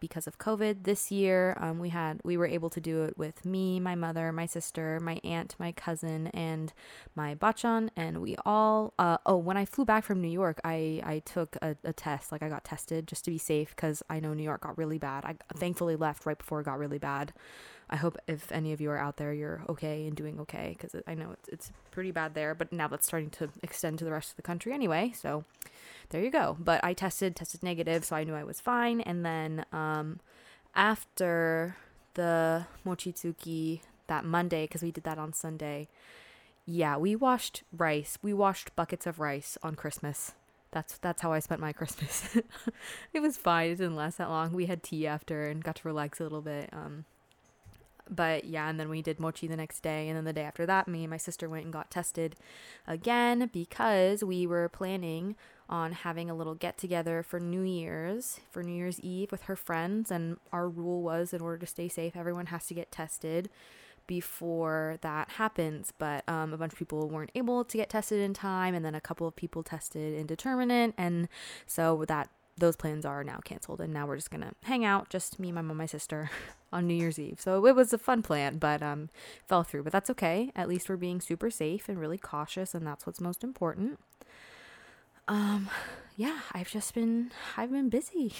because 0.00 0.26
of 0.26 0.38
COVID. 0.38 0.84
This 0.84 1.10
year 1.10 1.56
um, 1.60 1.78
we 1.78 1.90
had 1.90 2.20
we 2.24 2.36
were 2.36 2.46
able 2.46 2.70
to 2.70 2.80
do 2.80 3.04
it 3.04 3.16
with 3.18 3.44
me, 3.44 3.80
my 3.80 3.94
mother, 3.94 4.32
my 4.32 4.46
sister, 4.46 5.00
my 5.00 5.20
aunt, 5.24 5.54
my 5.58 5.72
cousin, 5.72 6.28
and 6.28 6.72
my 7.14 7.34
bachan, 7.34 7.90
and 7.96 8.20
we 8.20 8.36
all. 8.44 8.94
Uh, 8.98 9.18
oh, 9.26 9.36
when 9.36 9.56
I 9.56 9.64
flew 9.64 9.84
back 9.84 10.04
from 10.04 10.20
New 10.20 10.28
York, 10.28 10.60
I 10.64 11.00
I 11.04 11.22
took 11.24 11.56
a, 11.62 11.76
a 11.84 11.92
test. 11.92 12.32
Like 12.32 12.42
I 12.42 12.48
got 12.48 12.64
tested 12.64 13.06
just 13.06 13.24
to 13.24 13.30
be 13.30 13.38
safe 13.38 13.74
because 13.74 14.02
I 14.08 14.20
know 14.20 14.34
New 14.34 14.42
York 14.42 14.62
got 14.62 14.78
really 14.78 14.98
bad. 14.98 15.24
I 15.24 15.36
thankfully 15.54 15.96
left 15.96 16.26
right 16.26 16.38
before 16.38 16.60
it 16.60 16.64
got 16.64 16.78
really 16.78 16.98
bad. 16.98 17.32
I 17.88 17.96
hope 17.96 18.18
if 18.26 18.50
any 18.50 18.72
of 18.72 18.80
you 18.80 18.90
are 18.90 18.98
out 18.98 19.16
there, 19.16 19.32
you're 19.32 19.62
okay 19.68 20.06
and 20.06 20.16
doing 20.16 20.40
okay 20.40 20.76
because 20.76 21.00
I 21.06 21.14
know 21.14 21.30
it's, 21.32 21.48
it's 21.48 21.72
pretty 21.92 22.10
bad 22.10 22.34
there. 22.34 22.54
But 22.54 22.72
now 22.72 22.88
that's 22.88 23.06
starting 23.06 23.30
to 23.30 23.48
extend 23.62 23.98
to 24.00 24.04
the 24.04 24.10
rest 24.10 24.30
of 24.30 24.36
the 24.36 24.42
country 24.42 24.72
anyway. 24.72 25.12
So 25.14 25.44
there 26.10 26.22
you 26.22 26.30
go. 26.30 26.56
But 26.58 26.82
I 26.84 26.94
tested, 26.94 27.36
tested 27.36 27.62
negative, 27.62 28.04
so 28.04 28.16
I 28.16 28.24
knew 28.24 28.34
I 28.34 28.44
was 28.44 28.60
fine. 28.60 29.00
And 29.00 29.24
then 29.24 29.64
um, 29.72 30.18
after 30.74 31.76
the 32.14 32.66
mochitsuki 32.84 33.80
that 34.08 34.24
Monday, 34.24 34.64
because 34.64 34.82
we 34.82 34.90
did 34.90 35.04
that 35.04 35.18
on 35.18 35.32
Sunday, 35.32 35.88
yeah, 36.64 36.96
we 36.96 37.14
washed 37.14 37.62
rice. 37.72 38.18
We 38.20 38.32
washed 38.32 38.74
buckets 38.74 39.06
of 39.06 39.20
rice 39.20 39.56
on 39.62 39.76
Christmas. 39.76 40.32
That's 40.72 40.98
that's 40.98 41.22
how 41.22 41.32
I 41.32 41.38
spent 41.38 41.60
my 41.60 41.72
Christmas. 41.72 42.36
it 43.14 43.20
was 43.20 43.36
fine. 43.36 43.70
It 43.70 43.76
didn't 43.76 43.94
last 43.94 44.18
that 44.18 44.28
long. 44.28 44.52
We 44.52 44.66
had 44.66 44.82
tea 44.82 45.06
after 45.06 45.44
and 45.44 45.62
got 45.62 45.76
to 45.76 45.88
relax 45.88 46.18
a 46.18 46.24
little 46.24 46.42
bit. 46.42 46.68
Um, 46.72 47.04
but 48.08 48.44
yeah, 48.44 48.68
and 48.68 48.78
then 48.78 48.88
we 48.88 49.02
did 49.02 49.20
mochi 49.20 49.46
the 49.46 49.56
next 49.56 49.80
day. 49.80 50.08
And 50.08 50.16
then 50.16 50.24
the 50.24 50.32
day 50.32 50.42
after 50.42 50.66
that, 50.66 50.88
me 50.88 51.04
and 51.04 51.10
my 51.10 51.16
sister 51.16 51.48
went 51.48 51.64
and 51.64 51.72
got 51.72 51.90
tested 51.90 52.36
again 52.86 53.50
because 53.52 54.22
we 54.22 54.46
were 54.46 54.68
planning 54.68 55.36
on 55.68 55.92
having 55.92 56.30
a 56.30 56.34
little 56.34 56.54
get 56.54 56.78
together 56.78 57.22
for 57.22 57.40
New 57.40 57.62
Year's, 57.62 58.40
for 58.50 58.62
New 58.62 58.74
Year's 58.74 59.00
Eve 59.00 59.32
with 59.32 59.42
her 59.42 59.56
friends. 59.56 60.10
And 60.10 60.36
our 60.52 60.68
rule 60.68 61.02
was 61.02 61.32
in 61.32 61.40
order 61.40 61.58
to 61.58 61.66
stay 61.66 61.88
safe, 61.88 62.16
everyone 62.16 62.46
has 62.46 62.66
to 62.66 62.74
get 62.74 62.92
tested 62.92 63.50
before 64.06 64.98
that 65.00 65.30
happens. 65.30 65.92
But 65.98 66.22
um, 66.28 66.52
a 66.52 66.56
bunch 66.56 66.72
of 66.72 66.78
people 66.78 67.08
weren't 67.08 67.32
able 67.34 67.64
to 67.64 67.76
get 67.76 67.90
tested 67.90 68.20
in 68.20 68.34
time, 68.34 68.74
and 68.74 68.84
then 68.84 68.94
a 68.94 69.00
couple 69.00 69.26
of 69.26 69.34
people 69.34 69.62
tested 69.62 70.14
indeterminate. 70.14 70.94
And 70.96 71.28
so 71.66 72.04
that 72.06 72.28
those 72.58 72.76
plans 72.76 73.04
are 73.04 73.22
now 73.22 73.38
canceled 73.44 73.80
and 73.80 73.92
now 73.92 74.06
we're 74.06 74.16
just 74.16 74.30
gonna 74.30 74.52
hang 74.64 74.84
out 74.84 75.10
just 75.10 75.38
me 75.38 75.52
my 75.52 75.62
mom 75.62 75.76
my 75.76 75.86
sister 75.86 76.30
on 76.72 76.86
new 76.86 76.94
year's 76.94 77.18
eve. 77.18 77.40
So 77.40 77.64
it 77.66 77.74
was 77.74 77.92
a 77.92 77.98
fun 77.98 78.22
plan 78.22 78.58
but 78.58 78.82
um 78.82 79.10
fell 79.46 79.62
through. 79.62 79.82
But 79.84 79.92
that's 79.92 80.10
okay. 80.10 80.50
At 80.56 80.68
least 80.68 80.88
we're 80.88 80.96
being 80.96 81.20
super 81.20 81.50
safe 81.50 81.88
and 81.88 81.98
really 81.98 82.18
cautious 82.18 82.74
and 82.74 82.86
that's 82.86 83.06
what's 83.06 83.20
most 83.20 83.44
important. 83.44 83.98
Um 85.28 85.68
yeah 86.16 86.40
i've 86.52 86.70
just 86.70 86.94
been 86.94 87.30
i've 87.56 87.70
been 87.70 87.88
busy 87.88 88.32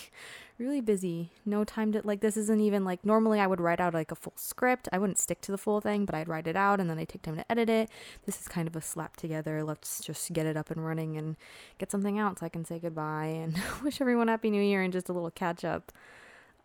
really 0.59 0.81
busy. 0.81 1.31
No 1.45 1.65
time 1.65 1.93
to 1.93 2.01
like 2.03 2.21
this 2.21 2.37
isn't 2.37 2.61
even 2.61 2.85
like 2.85 3.05
normally 3.05 3.41
i 3.41 3.47
would 3.47 3.61
write 3.61 3.81
out 3.81 3.95
like 3.95 4.11
a 4.11 4.15
full 4.15 4.33
script. 4.37 4.89
I 4.93 4.99
wouldn't 4.99 5.19
stick 5.19 5.41
to 5.43 5.53
the 5.53 5.59
full 5.59 5.81
thing 5.81 6.05
but 6.05 6.15
i'd 6.15 6.29
write 6.29 6.47
it 6.47 6.57
out 6.57 6.81
and 6.81 6.89
then 6.89 6.99
i 6.99 7.05
take 7.05 7.23
time 7.23 7.37
to 7.37 7.51
edit 7.53 7.69
it. 7.69 7.91
This 8.25 8.41
is 8.41 8.49
kind 8.49 8.67
of 8.67 8.75
a 8.77 8.81
slap 8.81 9.17
together. 9.17 9.63
Let's 9.63 10.01
just 10.01 10.33
get 10.33 10.47
it 10.47 10.57
up 10.57 10.71
and 10.71 10.85
running 10.85 11.17
and 11.17 11.37
get 11.79 11.91
something 11.91 12.19
out 12.19 12.39
so 12.39 12.47
i 12.47 12.49
can 12.49 12.65
say 12.65 12.79
goodbye 12.79 13.27
and 13.27 13.57
wish 13.83 14.01
everyone 14.01 14.29
happy 14.29 14.51
new 14.51 14.63
year 14.63 14.83
and 14.83 14.93
just 14.93 15.09
a 15.09 15.13
little 15.13 15.31
catch 15.31 15.65
up. 15.65 15.93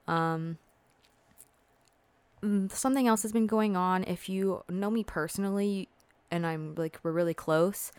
Um 0.08 0.58
mm, 2.42 2.72
something 2.72 3.08
else 3.08 3.24
has 3.24 3.34
been 3.34 3.48
going 3.48 3.76
on. 3.76 4.04
If 4.06 4.30
you 4.30 4.64
know 4.70 4.90
me 4.90 5.04
personally 5.04 5.90
and 6.34 6.46
i'm 6.48 6.74
like 6.76 6.98
we're 7.04 7.12
really 7.12 7.34
close 7.34 7.92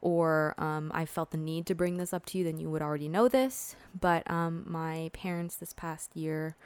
or 0.00 0.54
um, 0.58 0.90
I 0.94 1.04
felt 1.04 1.30
the 1.30 1.36
need 1.36 1.66
to 1.66 1.74
bring 1.74 1.96
this 1.96 2.12
up 2.12 2.26
to 2.26 2.38
you, 2.38 2.44
then 2.44 2.58
you 2.58 2.70
would 2.70 2.82
already 2.82 3.08
know 3.08 3.28
this. 3.28 3.76
But 3.98 4.28
um, 4.30 4.64
my 4.66 5.10
parents 5.12 5.56
this 5.56 5.72
past 5.72 6.16
year 6.16 6.56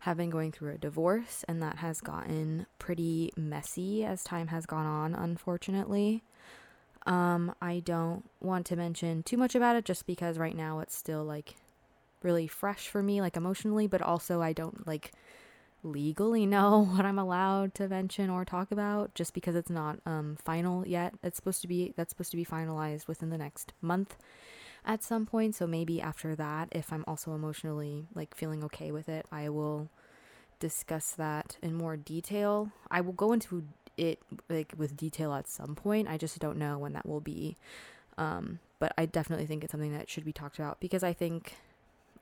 have 0.00 0.16
been 0.16 0.30
going 0.30 0.50
through 0.50 0.74
a 0.74 0.78
divorce, 0.78 1.44
and 1.46 1.62
that 1.62 1.76
has 1.76 2.00
gotten 2.00 2.66
pretty 2.78 3.32
messy 3.36 4.04
as 4.04 4.24
time 4.24 4.48
has 4.48 4.66
gone 4.66 4.86
on, 4.86 5.14
unfortunately. 5.14 6.22
Um, 7.06 7.54
I 7.60 7.80
don't 7.80 8.28
want 8.40 8.66
to 8.66 8.76
mention 8.76 9.22
too 9.22 9.36
much 9.36 9.54
about 9.54 9.76
it 9.76 9.84
just 9.84 10.06
because 10.06 10.38
right 10.38 10.56
now 10.56 10.80
it's 10.80 10.94
still 10.94 11.24
like 11.24 11.54
really 12.22 12.46
fresh 12.46 12.88
for 12.88 13.02
me, 13.02 13.20
like 13.20 13.36
emotionally, 13.36 13.86
but 13.86 14.02
also 14.02 14.42
I 14.42 14.52
don't 14.52 14.86
like 14.86 15.12
legally 15.82 16.46
know 16.46 16.84
what 16.94 17.04
I'm 17.04 17.18
allowed 17.18 17.74
to 17.76 17.88
mention 17.88 18.30
or 18.30 18.44
talk 18.44 18.70
about 18.70 19.14
just 19.14 19.34
because 19.34 19.54
it's 19.54 19.70
not 19.70 19.98
um, 20.06 20.36
final 20.42 20.86
yet. 20.86 21.14
It's 21.22 21.36
supposed 21.36 21.62
to 21.62 21.68
be 21.68 21.92
that's 21.96 22.10
supposed 22.10 22.30
to 22.32 22.36
be 22.36 22.44
finalized 22.44 23.08
within 23.08 23.30
the 23.30 23.38
next 23.38 23.72
month 23.80 24.16
at 24.84 25.02
some 25.02 25.26
point. 25.26 25.54
So 25.54 25.66
maybe 25.66 26.00
after 26.00 26.34
that, 26.36 26.68
if 26.72 26.92
I'm 26.92 27.04
also 27.06 27.34
emotionally 27.34 28.06
like 28.14 28.34
feeling 28.34 28.64
okay 28.64 28.90
with 28.90 29.08
it, 29.08 29.26
I 29.30 29.48
will 29.48 29.88
discuss 30.58 31.12
that 31.12 31.56
in 31.62 31.74
more 31.74 31.96
detail. 31.96 32.70
I 32.90 33.00
will 33.00 33.12
go 33.12 33.32
into 33.32 33.64
it 33.96 34.20
like 34.48 34.72
with 34.76 34.96
detail 34.96 35.34
at 35.34 35.48
some 35.48 35.74
point. 35.74 36.08
I 36.08 36.16
just 36.16 36.38
don't 36.38 36.58
know 36.58 36.78
when 36.78 36.92
that 36.92 37.06
will 37.06 37.20
be. 37.20 37.56
Um, 38.18 38.58
but 38.78 38.92
I 38.98 39.06
definitely 39.06 39.46
think 39.46 39.64
it's 39.64 39.70
something 39.70 39.92
that 39.92 40.10
should 40.10 40.24
be 40.24 40.32
talked 40.32 40.58
about 40.58 40.80
because 40.80 41.02
I 41.02 41.12
think 41.12 41.54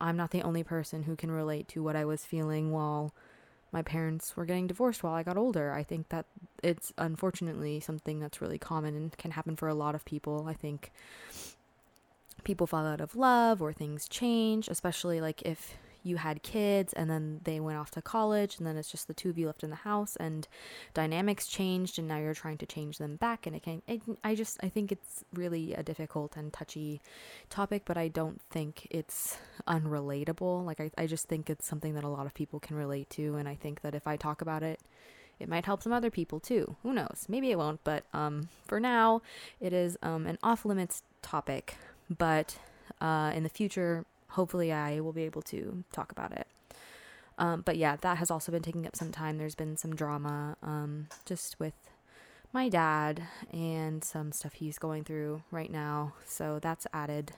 I'm 0.01 0.17
not 0.17 0.31
the 0.31 0.43
only 0.43 0.63
person 0.63 1.05
who 1.05 1.17
can 1.17 1.31
relate 1.31 1.69
to 1.69 1.83
what 1.83 1.97
I 1.97 2.05
was 2.05 2.25
feeling 2.25 2.71
while 2.73 3.13
my 3.73 3.83
parents 3.83 4.37
were 4.37 4.45
getting 4.45 4.67
divorced 4.67 5.03
while 5.03 5.15
I 5.15 5.23
got 5.23 5.37
older. 5.37 5.73
I 5.73 5.83
think 5.83 6.09
that 6.09 6.27
it's 6.63 6.93
unfortunately 6.97 7.81
something 7.81 8.19
that's 8.21 8.41
really 8.41 8.59
common 8.59 8.95
and 8.95 9.17
can 9.17 9.33
happen 9.33 9.57
for 9.57 9.69
a 9.69 9.75
lot 9.75 9.95
of 9.95 10.05
people. 10.05 10.47
I 10.49 10.55
think 10.55 10.91
people 12.45 12.67
fall 12.67 12.87
out 12.87 13.01
of 13.01 13.15
love 13.15 13.61
or 13.61 13.73
things 13.73 14.09
change, 14.09 14.69
especially 14.69 15.21
like 15.21 15.43
if 15.43 15.77
you 16.03 16.17
had 16.17 16.43
kids 16.43 16.93
and 16.93 17.11
then 17.11 17.41
they 17.45 17.61
went 17.61 17.79
off 17.79 17.91
to 17.91 18.03
college 18.03 18.59
and 18.59 18.67
then 18.67 18.77
it's 18.77 18.91
just 18.91 19.09
the 19.09 19.15
two 19.15 19.31
of 19.31 19.39
you 19.39 19.47
left 19.47 19.63
in 19.63 19.71
the 19.71 19.77
house 19.77 20.17
and 20.17 20.49
dynamics 20.95 21.47
changed 21.47 21.99
and 21.99 22.09
now 22.09 22.19
you're 22.19 22.35
trying 22.35 22.59
to 22.59 22.67
change 22.67 22.99
them 22.99 23.17
back 23.17 23.47
and 23.47 23.57
it 23.57 23.63
can 23.63 23.83
it, 23.87 24.03
I 24.25 24.35
just 24.35 24.59
I 24.63 24.69
think 24.69 24.93
it's 24.93 25.25
really 25.35 25.75
a 25.75 25.83
difficult 25.83 26.37
and 26.37 26.53
touchy 26.53 27.01
topic 27.51 27.83
but 27.85 27.97
I 27.97 28.09
don't 28.09 28.41
think 28.51 28.87
it's 28.91 29.39
unrelatable 29.67 30.65
like 30.65 30.81
I, 30.81 30.91
I 30.97 31.07
just 31.07 31.29
think 31.29 31.51
it's 31.51 31.67
something 31.67 31.95
that 31.95 32.05
a 32.05 32.09
lot 32.09 32.27
of 32.27 32.35
people 32.35 32.61
can 32.61 32.77
relate 32.77 33.11
to 33.11 33.37
and 33.37 33.49
I 33.49 33.55
think 33.55 33.83
that 33.83 33.95
if 33.95 34.07
I 34.07 34.17
talk 34.17 34.41
about 34.41 34.63
it 34.63 34.81
it 35.39 35.49
might 35.49 35.67
help 35.67 35.83
some 35.83 35.93
other 35.93 36.11
people 36.11 36.41
too. 36.41 36.77
Who 36.83 36.93
knows? 36.93 37.27
Maybe 37.29 37.51
it 37.51 37.59
won't, 37.59 37.83
but 37.85 38.05
um, 38.13 38.49
for 38.67 38.81
now, 38.81 39.23
it 39.61 39.73
is 39.73 39.97
um, 40.03 40.27
an 40.27 40.39
off 40.43 40.65
limits 40.65 41.03
topic. 41.23 41.77
But 42.11 42.59
uh, 43.01 43.33
in 43.35 43.43
the 43.43 43.49
future, 43.49 44.05
hopefully 44.31 44.73
I 44.73 45.01
will 45.01 45.13
be 45.13 45.25
able 45.25 45.43
to 45.43 45.85
talk 45.93 46.13
about 46.13 46.33
it. 46.33 46.47
Um, 47.39 47.63
but 47.63 47.77
yeah, 47.77 47.97
that 47.97 48.19
has 48.19 48.31
also 48.31 48.51
been 48.51 48.63
taking 48.63 48.87
up 48.87 48.97
some 48.97 49.13
time. 49.13 49.39
There's 49.39 49.55
been 49.55 49.77
some 49.77 49.95
drama 49.95 50.57
um, 50.63 51.07
just 51.25 51.59
with 51.61 51.75
my 52.53 52.69
dad 52.69 53.23
and 53.53 54.03
some 54.03 54.33
stuff 54.33 54.55
he's 54.55 54.79
going 54.79 55.05
through 55.05 55.43
right 55.51 55.71
now. 55.71 56.15
So 56.25 56.59
that's 56.61 56.87
added 56.93 57.33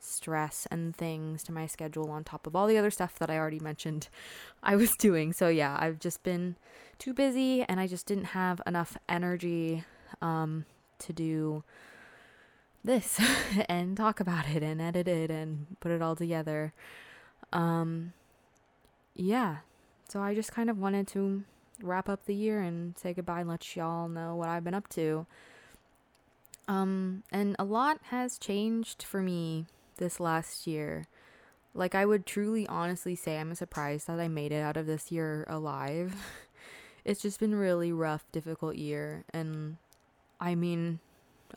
stress 0.00 0.66
and 0.70 0.94
things 0.94 1.42
to 1.44 1.52
my 1.52 1.66
schedule 1.66 2.10
on 2.10 2.24
top 2.24 2.46
of 2.46 2.54
all 2.54 2.66
the 2.66 2.78
other 2.78 2.90
stuff 2.90 3.18
that 3.18 3.30
I 3.30 3.38
already 3.38 3.60
mentioned 3.60 4.08
I 4.62 4.76
was 4.76 4.90
doing. 4.98 5.32
So 5.32 5.48
yeah, 5.48 5.76
I've 5.78 5.98
just 5.98 6.22
been 6.22 6.56
too 6.98 7.14
busy 7.14 7.62
and 7.62 7.78
I 7.78 7.86
just 7.86 8.06
didn't 8.06 8.26
have 8.26 8.60
enough 8.66 8.96
energy 9.08 9.84
um, 10.20 10.64
to 11.00 11.12
do 11.12 11.62
this 12.86 13.20
and 13.68 13.96
talk 13.96 14.20
about 14.20 14.48
it 14.48 14.62
and 14.62 14.80
edit 14.80 15.08
it 15.08 15.30
and 15.30 15.66
put 15.80 15.90
it 15.92 16.00
all 16.00 16.16
together. 16.16 16.72
Um, 17.52 18.12
yeah, 19.14 19.58
so 20.08 20.20
I 20.20 20.34
just 20.34 20.52
kind 20.52 20.70
of 20.70 20.78
wanted 20.78 21.06
to 21.08 21.44
wrap 21.82 22.08
up 22.08 22.24
the 22.24 22.34
year 22.34 22.60
and 22.60 22.96
say 22.96 23.12
goodbye 23.12 23.40
and 23.40 23.48
let 23.48 23.76
y'all 23.76 24.08
know 24.08 24.34
what 24.34 24.48
I've 24.48 24.64
been 24.64 24.74
up 24.74 24.88
to. 24.90 25.26
Um, 26.68 27.22
and 27.30 27.54
a 27.58 27.64
lot 27.64 28.00
has 28.04 28.38
changed 28.38 29.02
for 29.02 29.22
me 29.22 29.66
this 29.98 30.18
last 30.18 30.66
year. 30.66 31.06
Like, 31.74 31.94
I 31.94 32.06
would 32.06 32.26
truly 32.26 32.66
honestly 32.66 33.14
say 33.14 33.38
I'm 33.38 33.54
surprised 33.54 34.06
that 34.06 34.18
I 34.18 34.28
made 34.28 34.52
it 34.52 34.62
out 34.62 34.76
of 34.76 34.86
this 34.86 35.12
year 35.12 35.44
alive. 35.48 36.14
it's 37.04 37.22
just 37.22 37.38
been 37.38 37.54
really 37.54 37.92
rough, 37.92 38.24
difficult 38.32 38.76
year. 38.76 39.24
And 39.32 39.76
I 40.40 40.54
mean, 40.54 41.00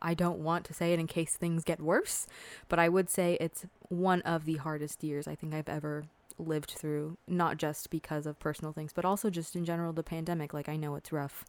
I 0.02 0.14
don't 0.14 0.40
want 0.40 0.66
to 0.66 0.74
say 0.74 0.94
it 0.94 1.00
in 1.00 1.08
case 1.08 1.36
things 1.36 1.64
get 1.64 1.82
worse, 1.82 2.28
but 2.68 2.80
I 2.80 2.90
would 2.90 3.10
say 3.10 3.38
it's 3.40 3.66
one 3.90 4.22
of 4.22 4.46
the 4.46 4.58
hardest 4.58 5.04
years 5.04 5.28
I 5.28 5.36
think 5.36 5.54
I've 5.54 5.70
ever 5.70 6.06
lived 6.38 6.72
through, 6.72 7.18
not 7.28 7.58
just 7.58 7.90
because 7.90 8.26
of 8.26 8.40
personal 8.40 8.72
things, 8.72 8.94
but 8.94 9.06
also 9.06 9.30
just 9.30 9.56
in 9.56 9.66
general 9.66 9.94
the 9.94 10.04
pandemic. 10.04 10.54
Like 10.54 10.70
I 10.70 10.78
know 10.78 10.96
it's 10.96 11.12
rough 11.12 11.46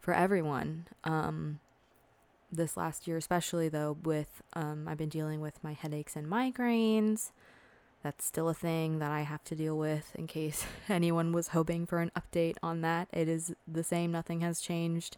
for 0.00 0.14
everyone. 0.14 0.86
Um 1.04 1.60
this 2.52 2.76
last 2.76 3.08
year 3.08 3.16
especially 3.16 3.68
though 3.68 3.96
with 4.04 4.40
um 4.52 4.86
I've 4.86 4.98
been 4.98 5.08
dealing 5.08 5.40
with 5.40 5.62
my 5.62 5.72
headaches 5.72 6.16
and 6.16 6.26
migraines. 6.26 7.32
That's 8.02 8.24
still 8.24 8.50
a 8.50 8.54
thing 8.54 8.98
that 8.98 9.10
I 9.10 9.22
have 9.22 9.42
to 9.44 9.56
deal 9.56 9.78
with 9.78 10.14
in 10.14 10.26
case 10.26 10.66
anyone 10.88 11.32
was 11.32 11.48
hoping 11.48 11.86
for 11.86 12.00
an 12.00 12.12
update 12.14 12.56
on 12.62 12.82
that. 12.82 13.08
It 13.12 13.28
is 13.28 13.54
the 13.66 13.82
same, 13.82 14.12
nothing 14.12 14.40
has 14.42 14.60
changed. 14.60 15.16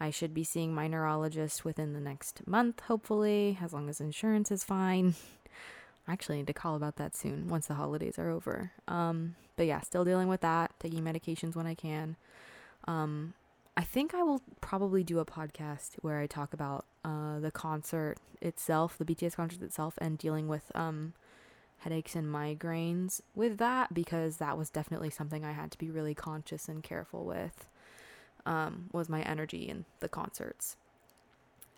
I 0.00 0.10
should 0.10 0.32
be 0.32 0.44
seeing 0.44 0.74
my 0.74 0.88
neurologist 0.88 1.64
within 1.64 1.92
the 1.92 2.00
next 2.00 2.46
month, 2.46 2.80
hopefully, 2.80 3.58
as 3.62 3.72
long 3.74 3.88
as 3.90 4.00
insurance 4.00 4.50
is 4.50 4.64
fine. 4.64 5.14
I 6.08 6.12
actually 6.12 6.38
need 6.38 6.46
to 6.46 6.54
call 6.54 6.74
about 6.74 6.96
that 6.96 7.14
soon 7.14 7.48
once 7.48 7.66
the 7.66 7.74
holidays 7.74 8.18
are 8.18 8.30
over. 8.30 8.72
Um, 8.88 9.36
but 9.56 9.66
yeah, 9.66 9.80
still 9.80 10.04
dealing 10.04 10.28
with 10.28 10.40
that, 10.40 10.72
taking 10.80 11.02
medications 11.02 11.54
when 11.54 11.66
I 11.66 11.74
can. 11.74 12.16
Um, 12.88 13.34
I 13.76 13.82
think 13.82 14.14
I 14.14 14.22
will 14.22 14.40
probably 14.60 15.04
do 15.04 15.18
a 15.18 15.24
podcast 15.24 15.96
where 16.00 16.18
I 16.18 16.26
talk 16.26 16.54
about 16.54 16.86
uh, 17.04 17.38
the 17.38 17.50
concert 17.50 18.16
itself, 18.40 18.96
the 18.98 19.04
BTS 19.04 19.36
concert 19.36 19.62
itself, 19.62 19.94
and 19.98 20.18
dealing 20.18 20.48
with 20.48 20.72
um, 20.74 21.12
headaches 21.78 22.16
and 22.16 22.26
migraines 22.26 23.20
with 23.34 23.58
that 23.58 23.92
because 23.94 24.38
that 24.38 24.56
was 24.56 24.70
definitely 24.70 25.10
something 25.10 25.44
I 25.44 25.52
had 25.52 25.70
to 25.72 25.78
be 25.78 25.90
really 25.90 26.14
conscious 26.14 26.68
and 26.68 26.82
careful 26.82 27.24
with 27.24 27.66
um, 28.46 28.88
was 28.92 29.08
my 29.08 29.22
energy 29.22 29.68
in 29.68 29.84
the 30.00 30.08
concerts. 30.08 30.76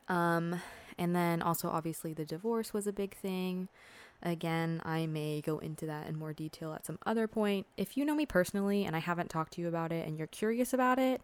Um, 0.08 0.60
and 0.98 1.14
then 1.14 1.42
also, 1.42 1.68
obviously, 1.68 2.12
the 2.12 2.24
divorce 2.24 2.72
was 2.72 2.86
a 2.86 2.92
big 2.92 3.14
thing. 3.16 3.68
Again, 4.22 4.80
I 4.84 5.06
may 5.06 5.40
go 5.40 5.58
into 5.58 5.86
that 5.86 6.06
in 6.06 6.16
more 6.16 6.32
detail 6.32 6.74
at 6.74 6.86
some 6.86 6.98
other 7.04 7.26
point. 7.26 7.66
If 7.76 7.96
you 7.96 8.04
know 8.04 8.14
me 8.14 8.26
personally 8.26 8.84
and 8.84 8.94
I 8.94 9.00
haven't 9.00 9.30
talked 9.30 9.54
to 9.54 9.60
you 9.60 9.68
about 9.68 9.90
it 9.90 10.06
and 10.06 10.16
you're 10.16 10.28
curious 10.28 10.72
about 10.72 10.98
it, 10.98 11.20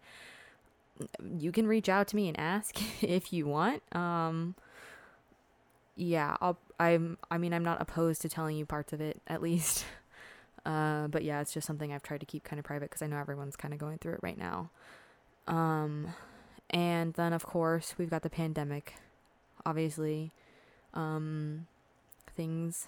you 1.39 1.53
can 1.53 1.69
reach 1.69 1.89
out 1.89 2.09
to 2.09 2.17
me 2.17 2.29
and 2.29 2.39
ask 2.39 2.81
if 3.03 3.33
you 3.33 3.47
want. 3.47 3.83
Um, 3.95 4.57
yeah, 5.95 6.37
I'll, 6.41 6.59
I'm, 6.81 7.19
I 7.31 7.39
mean, 7.39 7.53
I'm 7.53 7.65
not 7.65 7.81
opposed 7.81 8.23
to 8.23 8.29
telling 8.29 8.57
you 8.57 8.67
parts 8.67 8.93
of 8.93 9.01
it 9.01 9.21
at 9.27 9.43
least. 9.43 9.85
Uh, 10.67 11.09
but 11.09 11.25
yeah, 11.25 11.41
it's 11.41 11.55
just 11.55 11.67
something 11.67 11.95
I've 11.95 12.03
tried 12.03 12.21
to 12.21 12.27
keep 12.27 12.45
kind 12.45 12.59
of 12.59 12.65
private 12.65 12.91
because 12.91 13.01
I 13.01 13.07
know 13.07 13.17
everyone's 13.17 13.57
kind 13.57 13.73
of 13.73 13.81
going 13.81 13.97
through 13.97 14.15
it 14.15 14.21
right 14.23 14.37
now. 14.37 14.69
Um, 15.49 16.15
and 16.71 17.15
then, 17.15 17.33
of 17.33 17.45
course, 17.45 17.95
we've 17.99 18.11
got 18.11 18.23
the 18.23 18.31
pandemic. 18.31 18.95
Obviously, 19.67 20.31
um, 20.95 21.67
things 22.37 22.87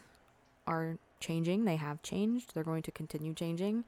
are 0.67 0.99
changing. 1.19 1.65
They 1.65 1.77
have 1.77 2.03
changed. 2.03 2.55
They're 2.55 2.63
going 2.63 2.83
to 2.83 2.93
continue 2.93 3.35
changing. 3.35 3.85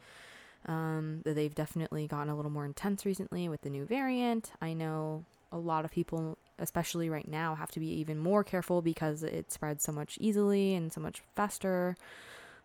Um, 0.66 1.22
they've 1.24 1.54
definitely 1.54 2.06
gotten 2.06 2.30
a 2.30 2.36
little 2.36 2.50
more 2.50 2.64
intense 2.64 3.04
recently 3.04 3.48
with 3.48 3.62
the 3.62 3.70
new 3.70 3.84
variant. 3.84 4.52
I 4.60 4.72
know 4.72 5.24
a 5.50 5.58
lot 5.58 5.84
of 5.84 5.90
people, 5.90 6.38
especially 6.58 7.10
right 7.10 7.28
now, 7.28 7.54
have 7.54 7.70
to 7.72 7.80
be 7.80 7.88
even 8.00 8.18
more 8.18 8.42
careful 8.42 8.80
because 8.80 9.22
it 9.22 9.52
spreads 9.52 9.84
so 9.84 9.92
much 9.92 10.16
easily 10.20 10.74
and 10.74 10.92
so 10.92 11.00
much 11.00 11.22
faster. 11.36 11.96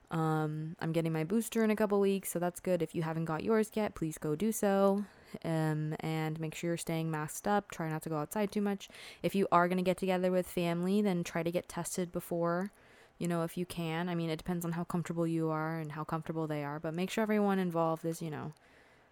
Um, 0.10 0.78
I'm 0.80 0.94
getting 0.94 1.12
my 1.12 1.26
booster 1.26 1.66
in 1.66 1.72
a 1.72 1.76
couple 1.76 2.00
weeks, 2.00 2.32
so 2.32 2.40
that's 2.40 2.62
good. 2.62 2.82
If 2.82 2.96
you 2.96 3.02
haven't 3.02 3.26
got 3.26 3.44
yours 3.44 3.72
yet, 3.74 3.94
please 3.94 4.18
go 4.18 4.36
do 4.36 4.54
so 4.54 5.04
um, 5.44 5.96
and 6.00 6.40
make 6.40 6.56
sure 6.56 6.72
you're 6.72 6.78
staying 6.78 7.12
masked 7.12 7.48
up. 7.48 7.72
Try 7.72 7.90
not 7.90 8.02
to 8.04 8.10
go 8.10 8.18
outside 8.18 8.52
too 8.52 8.62
much. 8.62 8.90
If 9.24 9.36
you 9.36 9.48
are 9.52 9.68
going 9.68 9.78
to 9.78 9.84
get 9.84 9.98
together 9.98 10.32
with 10.32 10.48
family, 10.48 11.02
then 11.02 11.24
try 11.24 11.44
to 11.44 11.52
get 11.52 11.70
tested 11.70 12.12
before, 12.12 12.72
you 13.18 13.28
know, 13.28 13.44
if 13.44 13.58
you 13.58 13.66
can. 13.66 14.10
I 14.10 14.16
mean, 14.16 14.30
it 14.30 14.38
depends 14.38 14.66
on 14.66 14.74
how 14.74 14.84
comfortable 14.84 15.28
you 15.28 15.50
are 15.50 15.80
and 15.80 15.94
how 15.94 16.04
comfortable 16.04 16.48
they 16.48 16.64
are, 16.64 16.80
but 16.80 16.94
make 16.94 17.10
sure 17.10 17.22
everyone 17.22 17.60
involved 17.60 18.06
is, 18.06 18.22
you 18.22 18.30
know, 18.30 18.54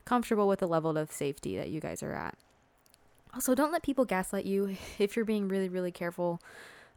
comfortable 0.06 0.48
with 0.48 0.60
the 0.60 0.68
level 0.68 0.98
of 0.98 1.12
safety 1.12 1.58
that 1.58 1.70
you 1.70 1.80
guys 1.80 2.04
are 2.04 2.14
at. 2.14 2.38
Also, 3.34 3.54
don't 3.54 3.72
let 3.72 3.84
people 3.84 4.06
gaslight 4.06 4.46
you 4.46 4.78
if 5.00 5.16
you're 5.16 5.26
being 5.26 5.48
really, 5.48 5.70
really 5.70 5.92
careful. 5.92 6.40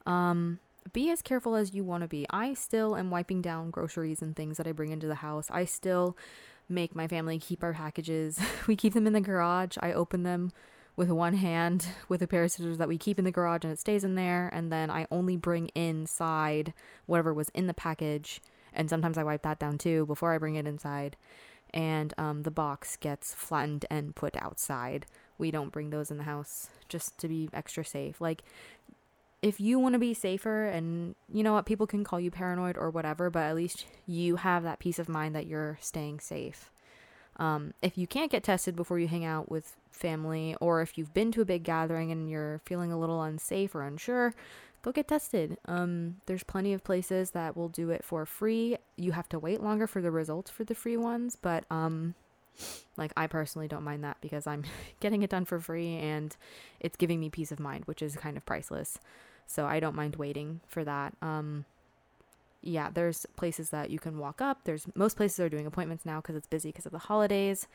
Um, 0.06 0.60
be 0.92 1.10
as 1.10 1.22
careful 1.22 1.54
as 1.54 1.74
you 1.74 1.84
want 1.84 2.02
to 2.02 2.08
be. 2.08 2.26
I 2.30 2.54
still 2.54 2.96
am 2.96 3.10
wiping 3.10 3.42
down 3.42 3.70
groceries 3.70 4.22
and 4.22 4.34
things 4.34 4.56
that 4.56 4.66
I 4.66 4.72
bring 4.72 4.90
into 4.90 5.06
the 5.06 5.16
house. 5.16 5.48
I 5.50 5.64
still 5.64 6.16
make 6.68 6.94
my 6.94 7.08
family 7.08 7.38
keep 7.38 7.62
our 7.62 7.72
packages. 7.72 8.38
we 8.66 8.76
keep 8.76 8.94
them 8.94 9.06
in 9.06 9.12
the 9.12 9.20
garage. 9.20 9.76
I 9.80 9.92
open 9.92 10.22
them 10.22 10.52
with 10.96 11.10
one 11.10 11.34
hand 11.34 11.86
with 12.08 12.22
a 12.22 12.26
pair 12.26 12.44
of 12.44 12.50
scissors 12.50 12.78
that 12.78 12.88
we 12.88 12.98
keep 12.98 13.18
in 13.18 13.24
the 13.24 13.30
garage 13.30 13.64
and 13.64 13.72
it 13.72 13.78
stays 13.78 14.04
in 14.04 14.14
there. 14.14 14.48
And 14.52 14.70
then 14.72 14.90
I 14.90 15.06
only 15.10 15.36
bring 15.36 15.68
inside 15.68 16.74
whatever 17.06 17.32
was 17.32 17.48
in 17.50 17.66
the 17.66 17.74
package. 17.74 18.40
And 18.72 18.90
sometimes 18.90 19.16
I 19.18 19.24
wipe 19.24 19.42
that 19.42 19.58
down 19.58 19.78
too 19.78 20.06
before 20.06 20.34
I 20.34 20.38
bring 20.38 20.56
it 20.56 20.66
inside. 20.66 21.16
And 21.74 22.14
um, 22.16 22.42
the 22.42 22.50
box 22.50 22.96
gets 22.96 23.34
flattened 23.34 23.84
and 23.90 24.14
put 24.14 24.34
outside. 24.40 25.06
We 25.36 25.50
don't 25.50 25.72
bring 25.72 25.90
those 25.90 26.10
in 26.10 26.16
the 26.16 26.24
house 26.24 26.68
just 26.88 27.18
to 27.18 27.28
be 27.28 27.50
extra 27.52 27.84
safe. 27.84 28.20
Like, 28.20 28.42
if 29.42 29.60
you 29.60 29.78
want 29.78 29.92
to 29.94 29.98
be 29.98 30.14
safer 30.14 30.64
and 30.66 31.14
you 31.32 31.42
know 31.42 31.52
what 31.52 31.66
people 31.66 31.86
can 31.86 32.04
call 32.04 32.20
you 32.20 32.30
paranoid 32.30 32.76
or 32.76 32.90
whatever 32.90 33.30
but 33.30 33.44
at 33.44 33.56
least 33.56 33.86
you 34.06 34.36
have 34.36 34.62
that 34.64 34.78
peace 34.80 34.98
of 34.98 35.08
mind 35.08 35.34
that 35.34 35.46
you're 35.46 35.78
staying 35.80 36.20
safe 36.20 36.70
Um, 37.36 37.74
if 37.82 37.96
you 37.98 38.06
can't 38.06 38.30
get 38.32 38.42
tested 38.44 38.76
before 38.76 38.98
you 38.98 39.08
hang 39.08 39.24
out 39.24 39.50
with 39.50 39.76
family, 39.92 40.56
or 40.60 40.82
if 40.82 40.98
you've 40.98 41.14
been 41.14 41.32
to 41.32 41.40
a 41.42 41.44
big 41.44 41.64
gathering 41.64 42.10
and 42.12 42.30
you're 42.30 42.60
feeling 42.64 42.92
a 42.92 42.98
little 42.98 43.22
unsafe 43.22 43.74
or 43.74 43.82
unsure, 43.82 44.34
go 44.82 44.92
get 44.92 45.08
tested. 45.08 45.58
Um, 45.66 46.16
there's 46.26 46.42
plenty 46.44 46.72
of 46.72 46.84
places 46.84 47.32
that 47.32 47.56
will 47.56 47.68
do 47.68 47.90
it 47.90 48.04
for 48.04 48.26
free. 48.26 48.76
You 48.96 49.12
have 49.12 49.28
to 49.30 49.38
wait 49.38 49.62
longer 49.62 49.86
for 49.86 50.00
the 50.02 50.10
results 50.10 50.50
for 50.50 50.64
the 50.64 50.74
free 50.74 50.96
ones, 50.96 51.36
but 51.36 51.64
um, 51.70 52.14
like 52.96 53.12
I 53.16 53.26
personally 53.26 53.68
don't 53.68 53.84
mind 53.84 54.04
that 54.04 54.18
because 54.20 54.46
I'm 54.46 54.64
getting 55.00 55.22
it 55.22 55.30
done 55.30 55.44
for 55.44 55.60
free 55.60 55.96
and 55.96 56.36
it's 56.80 56.96
giving 56.96 57.20
me 57.20 57.30
peace 57.30 57.52
of 57.52 57.60
mind, 57.60 57.84
which 57.86 58.02
is 58.02 58.16
kind 58.16 58.36
of 58.36 58.46
priceless. 58.46 58.98
So 59.48 59.66
I 59.66 59.80
don't 59.80 59.96
mind 59.96 60.16
waiting 60.16 60.60
for 60.68 60.84
that. 60.84 61.14
Um, 61.20 61.64
yeah, 62.60 62.90
there's 62.92 63.26
places 63.34 63.70
that 63.70 63.90
you 63.90 63.98
can 63.98 64.18
walk 64.18 64.40
up. 64.40 64.60
There's 64.64 64.86
most 64.94 65.16
places 65.16 65.40
are 65.40 65.48
doing 65.48 65.66
appointments 65.66 66.04
now 66.04 66.20
because 66.20 66.36
it's 66.36 66.46
busy 66.46 66.68
because 66.68 66.86
of 66.86 66.92
the 66.92 66.98
holidays. 66.98 67.66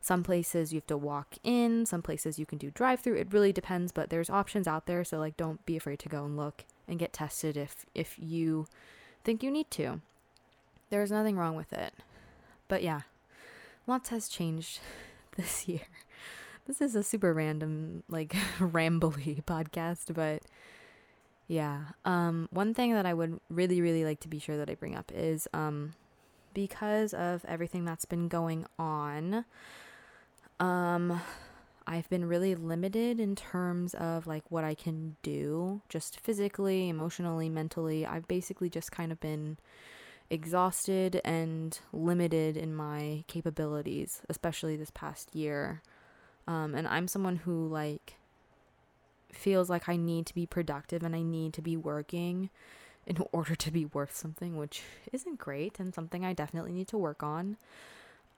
Some 0.00 0.24
places 0.24 0.72
you 0.72 0.78
have 0.78 0.86
to 0.88 0.96
walk 0.96 1.36
in, 1.44 1.86
some 1.86 2.02
places 2.02 2.38
you 2.38 2.46
can 2.46 2.58
do 2.58 2.70
drive 2.70 3.00
through. 3.00 3.16
It 3.16 3.32
really 3.32 3.52
depends, 3.52 3.92
but 3.92 4.10
there's 4.10 4.28
options 4.28 4.66
out 4.66 4.86
there, 4.86 5.04
so 5.04 5.18
like 5.18 5.36
don't 5.36 5.64
be 5.66 5.76
afraid 5.76 6.00
to 6.00 6.08
go 6.08 6.24
and 6.24 6.36
look 6.36 6.64
and 6.88 6.98
get 6.98 7.12
tested 7.12 7.56
if 7.56 7.86
if 7.94 8.16
you 8.18 8.66
think 9.22 9.42
you 9.42 9.50
need 9.50 9.70
to. 9.72 10.00
There's 10.88 11.12
nothing 11.12 11.36
wrong 11.36 11.54
with 11.54 11.72
it. 11.72 11.94
But 12.66 12.82
yeah, 12.82 13.02
lots 13.86 14.08
has 14.08 14.28
changed 14.28 14.80
this 15.36 15.68
year. 15.68 15.86
This 16.66 16.80
is 16.80 16.94
a 16.94 17.02
super 17.02 17.32
random, 17.32 18.02
like 18.08 18.30
rambly 18.58 19.44
podcast, 19.44 20.14
but 20.14 20.42
yeah. 21.50 21.80
Um, 22.04 22.48
one 22.52 22.74
thing 22.74 22.94
that 22.94 23.06
I 23.06 23.12
would 23.12 23.40
really, 23.50 23.80
really 23.80 24.04
like 24.04 24.20
to 24.20 24.28
be 24.28 24.38
sure 24.38 24.56
that 24.56 24.70
I 24.70 24.76
bring 24.76 24.94
up 24.94 25.10
is 25.12 25.48
um, 25.52 25.94
because 26.54 27.12
of 27.12 27.44
everything 27.44 27.84
that's 27.84 28.04
been 28.04 28.28
going 28.28 28.66
on, 28.78 29.44
um, 30.60 31.20
I've 31.88 32.08
been 32.08 32.26
really 32.26 32.54
limited 32.54 33.18
in 33.18 33.34
terms 33.34 33.94
of 33.94 34.28
like 34.28 34.44
what 34.48 34.62
I 34.62 34.76
can 34.76 35.16
do, 35.24 35.80
just 35.88 36.20
physically, 36.20 36.88
emotionally, 36.88 37.48
mentally. 37.48 38.06
I've 38.06 38.28
basically 38.28 38.70
just 38.70 38.92
kind 38.92 39.10
of 39.10 39.18
been 39.18 39.58
exhausted 40.30 41.20
and 41.24 41.76
limited 41.92 42.56
in 42.56 42.76
my 42.76 43.24
capabilities, 43.26 44.22
especially 44.28 44.76
this 44.76 44.92
past 44.92 45.34
year. 45.34 45.82
Um, 46.46 46.76
and 46.76 46.86
I'm 46.86 47.08
someone 47.08 47.36
who 47.36 47.66
like 47.66 48.14
feels 49.32 49.70
like 49.70 49.88
I 49.88 49.96
need 49.96 50.26
to 50.26 50.34
be 50.34 50.46
productive 50.46 51.02
and 51.02 51.14
I 51.14 51.22
need 51.22 51.52
to 51.54 51.62
be 51.62 51.76
working 51.76 52.50
in 53.06 53.18
order 53.32 53.54
to 53.54 53.70
be 53.70 53.86
worth 53.86 54.14
something, 54.14 54.56
which 54.56 54.82
isn't 55.12 55.38
great 55.38 55.78
and 55.78 55.94
something 55.94 56.24
I 56.24 56.32
definitely 56.32 56.72
need 56.72 56.88
to 56.88 56.98
work 56.98 57.22
on. 57.22 57.56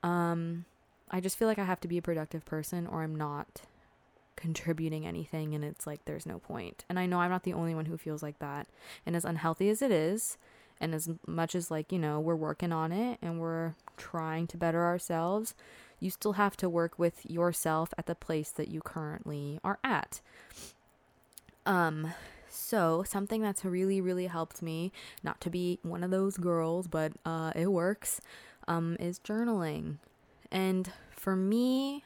Um, 0.01 0.65
I 1.09 1.19
just 1.19 1.37
feel 1.37 1.47
like 1.47 1.59
I 1.59 1.65
have 1.65 1.81
to 1.81 1.87
be 1.87 1.97
a 1.97 2.01
productive 2.01 2.45
person 2.45 2.87
or 2.87 3.03
I'm 3.03 3.15
not 3.15 3.61
contributing 4.35 5.05
anything 5.05 5.53
and 5.53 5.63
it's 5.63 5.85
like 5.85 6.05
there's 6.05 6.25
no 6.25 6.39
point. 6.39 6.85
And 6.89 6.99
I 6.99 7.05
know 7.05 7.19
I'm 7.19 7.31
not 7.31 7.43
the 7.43 7.53
only 7.53 7.75
one 7.75 7.85
who 7.85 7.97
feels 7.97 8.23
like 8.23 8.39
that. 8.39 8.67
And 9.05 9.15
as 9.15 9.25
unhealthy 9.25 9.69
as 9.69 9.81
it 9.81 9.91
is, 9.91 10.37
and 10.83 10.93
as 10.93 11.09
much 11.25 11.55
as, 11.55 11.71
like, 11.71 11.93
you 11.93 11.99
know, 11.99 12.19
we're 12.19 12.35
working 12.35 12.73
on 12.73 12.91
it 12.91 13.17
and 13.21 13.39
we're 13.39 13.73
trying 13.95 14.47
to 14.47 14.57
better 14.57 14.83
ourselves, 14.83 15.55
you 15.99 16.09
still 16.09 16.33
have 16.33 16.57
to 16.57 16.67
work 16.67 16.99
with 16.99 17.25
yourself 17.29 17.93
at 17.97 18.05
the 18.05 18.15
place 18.15 18.49
that 18.51 18.67
you 18.67 18.81
currently 18.81 19.61
are 19.63 19.79
at. 19.83 20.19
Um, 21.65 22.13
so 22.49 23.03
something 23.07 23.41
that's 23.41 23.65
really, 23.65 23.99
really 23.99 24.27
helped 24.27 24.61
me, 24.61 24.91
not 25.23 25.41
to 25.41 25.49
be 25.49 25.79
one 25.81 26.03
of 26.03 26.11
those 26.11 26.37
girls, 26.37 26.87
but 26.87 27.13
uh, 27.25 27.51
it 27.55 27.71
works, 27.71 28.21
um, 28.67 28.95
is 28.99 29.19
journaling. 29.19 29.97
And 30.51 30.91
for 31.09 31.35
me, 31.35 32.03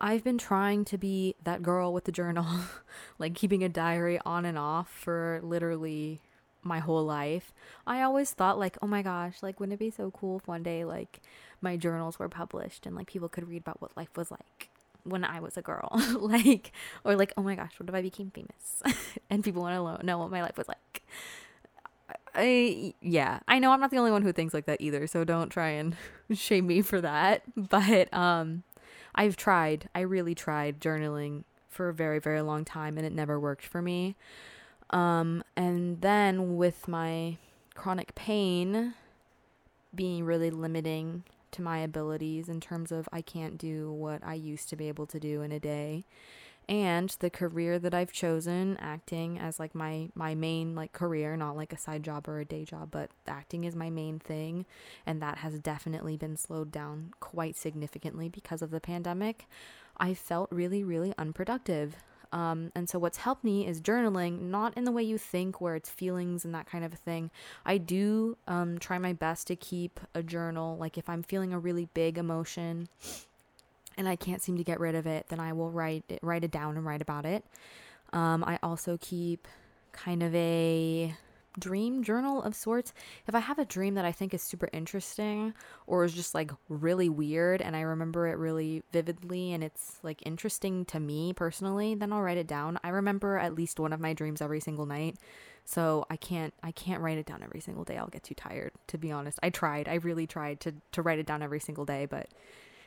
I've 0.00 0.22
been 0.22 0.38
trying 0.38 0.84
to 0.86 0.98
be 0.98 1.34
that 1.42 1.62
girl 1.62 1.92
with 1.92 2.04
the 2.04 2.12
journal, 2.12 2.46
like 3.18 3.34
keeping 3.34 3.64
a 3.64 3.68
diary 3.68 4.20
on 4.24 4.44
and 4.44 4.58
off 4.58 4.88
for 4.88 5.40
literally 5.42 6.20
my 6.62 6.78
whole 6.80 7.04
life. 7.04 7.52
I 7.86 8.02
always 8.02 8.30
thought 8.30 8.58
like, 8.58 8.76
oh 8.82 8.86
my 8.86 9.02
gosh, 9.02 9.42
like 9.42 9.58
wouldn't 9.58 9.74
it 9.74 9.84
be 9.84 9.90
so 9.90 10.10
cool 10.10 10.38
if 10.38 10.46
one 10.46 10.62
day 10.62 10.84
like 10.84 11.20
my 11.60 11.76
journals 11.76 12.18
were 12.18 12.28
published 12.28 12.86
and 12.86 12.94
like 12.94 13.06
people 13.06 13.28
could 13.28 13.48
read 13.48 13.62
about 13.62 13.80
what 13.80 13.96
life 13.96 14.16
was 14.16 14.30
like 14.30 14.70
when 15.06 15.24
I 15.24 15.40
was 15.40 15.56
a 15.56 15.62
girl. 15.62 15.90
like 16.18 16.72
or 17.04 17.16
like, 17.16 17.32
oh 17.36 17.42
my 17.42 17.54
gosh, 17.54 17.78
what 17.78 17.88
if 17.88 17.94
I 17.94 18.02
became 18.02 18.30
famous? 18.30 18.82
and 19.30 19.44
people 19.44 19.62
want 19.62 20.00
to 20.00 20.06
know 20.06 20.18
what 20.18 20.30
my 20.30 20.42
life 20.42 20.56
was 20.56 20.68
like. 20.68 21.02
I 22.34 22.94
yeah, 23.00 23.40
I 23.48 23.58
know 23.58 23.72
I'm 23.72 23.80
not 23.80 23.90
the 23.90 23.98
only 23.98 24.10
one 24.10 24.22
who 24.22 24.32
thinks 24.32 24.52
like 24.52 24.66
that 24.66 24.80
either, 24.80 25.06
so 25.06 25.24
don't 25.24 25.48
try 25.48 25.70
and 25.70 25.96
shame 26.32 26.66
me 26.66 26.82
for 26.82 27.00
that. 27.00 27.42
But 27.56 28.12
um 28.12 28.62
I've 29.14 29.36
tried. 29.36 29.88
I 29.94 30.00
really 30.00 30.34
tried 30.34 30.80
journaling 30.80 31.44
for 31.68 31.88
a 31.88 31.94
very 31.94 32.18
very 32.18 32.42
long 32.42 32.64
time 32.64 32.96
and 32.98 33.06
it 33.06 33.12
never 33.12 33.40
worked 33.40 33.66
for 33.66 33.80
me. 33.80 34.16
Um, 34.90 35.42
and 35.56 36.00
then 36.00 36.56
with 36.56 36.86
my 36.86 37.38
chronic 37.74 38.14
pain 38.14 38.94
being 39.94 40.24
really 40.24 40.50
limiting 40.50 41.24
to 41.52 41.62
my 41.62 41.78
abilities 41.78 42.48
in 42.48 42.60
terms 42.60 42.92
of 42.92 43.08
I 43.12 43.22
can't 43.22 43.58
do 43.58 43.92
what 43.92 44.22
I 44.24 44.34
used 44.34 44.68
to 44.70 44.76
be 44.76 44.88
able 44.88 45.06
to 45.06 45.20
do 45.20 45.42
in 45.42 45.52
a 45.52 45.60
day. 45.60 46.04
And 46.68 47.14
the 47.20 47.30
career 47.30 47.78
that 47.78 47.94
I've 47.94 48.10
chosen, 48.10 48.76
acting 48.80 49.38
as 49.38 49.60
like 49.60 49.72
my 49.74 50.08
my 50.16 50.34
main 50.34 50.74
like 50.74 50.92
career, 50.92 51.36
not 51.36 51.56
like 51.56 51.72
a 51.72 51.78
side 51.78 52.02
job 52.02 52.28
or 52.28 52.40
a 52.40 52.44
day 52.44 52.64
job, 52.64 52.88
but 52.90 53.10
acting 53.28 53.62
is 53.62 53.76
my 53.76 53.88
main 53.88 54.18
thing, 54.18 54.66
and 55.06 55.22
that 55.22 55.38
has 55.38 55.60
definitely 55.60 56.16
been 56.16 56.36
slowed 56.36 56.72
down 56.72 57.12
quite 57.20 57.56
significantly 57.56 58.28
because 58.28 58.62
of 58.62 58.70
the 58.72 58.80
pandemic. 58.80 59.46
I 59.96 60.12
felt 60.14 60.50
really 60.50 60.82
really 60.82 61.14
unproductive. 61.16 61.94
Um, 62.32 62.72
and 62.74 62.88
so, 62.88 62.98
what's 62.98 63.18
helped 63.18 63.44
me 63.44 63.66
is 63.66 63.80
journaling, 63.80 64.42
not 64.42 64.76
in 64.76 64.84
the 64.84 64.92
way 64.92 65.02
you 65.02 65.18
think, 65.18 65.60
where 65.60 65.74
it's 65.74 65.88
feelings 65.88 66.44
and 66.44 66.54
that 66.54 66.66
kind 66.66 66.84
of 66.84 66.92
a 66.92 66.96
thing. 66.96 67.30
I 67.64 67.78
do 67.78 68.36
um, 68.46 68.78
try 68.78 68.98
my 68.98 69.12
best 69.12 69.46
to 69.48 69.56
keep 69.56 70.00
a 70.14 70.22
journal. 70.22 70.76
Like, 70.76 70.98
if 70.98 71.08
I'm 71.08 71.22
feeling 71.22 71.52
a 71.52 71.58
really 71.58 71.88
big 71.94 72.18
emotion 72.18 72.88
and 73.96 74.08
I 74.08 74.16
can't 74.16 74.42
seem 74.42 74.56
to 74.58 74.64
get 74.64 74.80
rid 74.80 74.94
of 74.94 75.06
it, 75.06 75.26
then 75.28 75.40
I 75.40 75.52
will 75.52 75.70
write 75.70 76.04
it, 76.08 76.18
write 76.22 76.44
it 76.44 76.50
down 76.50 76.76
and 76.76 76.84
write 76.84 77.02
about 77.02 77.24
it. 77.24 77.44
Um, 78.12 78.44
I 78.44 78.58
also 78.62 78.98
keep 79.00 79.48
kind 79.92 80.22
of 80.22 80.34
a 80.34 81.14
dream 81.58 82.02
journal 82.02 82.42
of 82.42 82.54
sorts. 82.54 82.92
If 83.26 83.34
I 83.34 83.40
have 83.40 83.58
a 83.58 83.64
dream 83.64 83.94
that 83.94 84.04
I 84.04 84.12
think 84.12 84.34
is 84.34 84.42
super 84.42 84.68
interesting 84.72 85.54
or 85.86 86.04
is 86.04 86.12
just 86.12 86.34
like 86.34 86.50
really 86.68 87.08
weird 87.08 87.62
and 87.62 87.76
I 87.76 87.80
remember 87.80 88.28
it 88.28 88.36
really 88.38 88.82
vividly 88.92 89.52
and 89.52 89.62
it's 89.64 89.98
like 90.02 90.26
interesting 90.26 90.84
to 90.86 91.00
me 91.00 91.32
personally, 91.32 91.94
then 91.94 92.12
I'll 92.12 92.22
write 92.22 92.38
it 92.38 92.46
down. 92.46 92.78
I 92.82 92.90
remember 92.90 93.38
at 93.38 93.54
least 93.54 93.80
one 93.80 93.92
of 93.92 94.00
my 94.00 94.12
dreams 94.12 94.40
every 94.40 94.60
single 94.60 94.86
night. 94.86 95.16
So 95.64 96.06
I 96.08 96.16
can't 96.16 96.54
I 96.62 96.70
can't 96.70 97.02
write 97.02 97.18
it 97.18 97.26
down 97.26 97.42
every 97.42 97.60
single 97.60 97.82
day. 97.84 97.96
I'll 97.96 98.06
get 98.06 98.22
too 98.22 98.36
tired, 98.36 98.70
to 98.86 98.98
be 98.98 99.10
honest. 99.10 99.38
I 99.42 99.50
tried. 99.50 99.88
I 99.88 99.94
really 99.94 100.26
tried 100.26 100.60
to 100.60 100.74
to 100.92 101.02
write 101.02 101.18
it 101.18 101.26
down 101.26 101.42
every 101.42 101.60
single 101.60 101.84
day, 101.84 102.06
but 102.06 102.28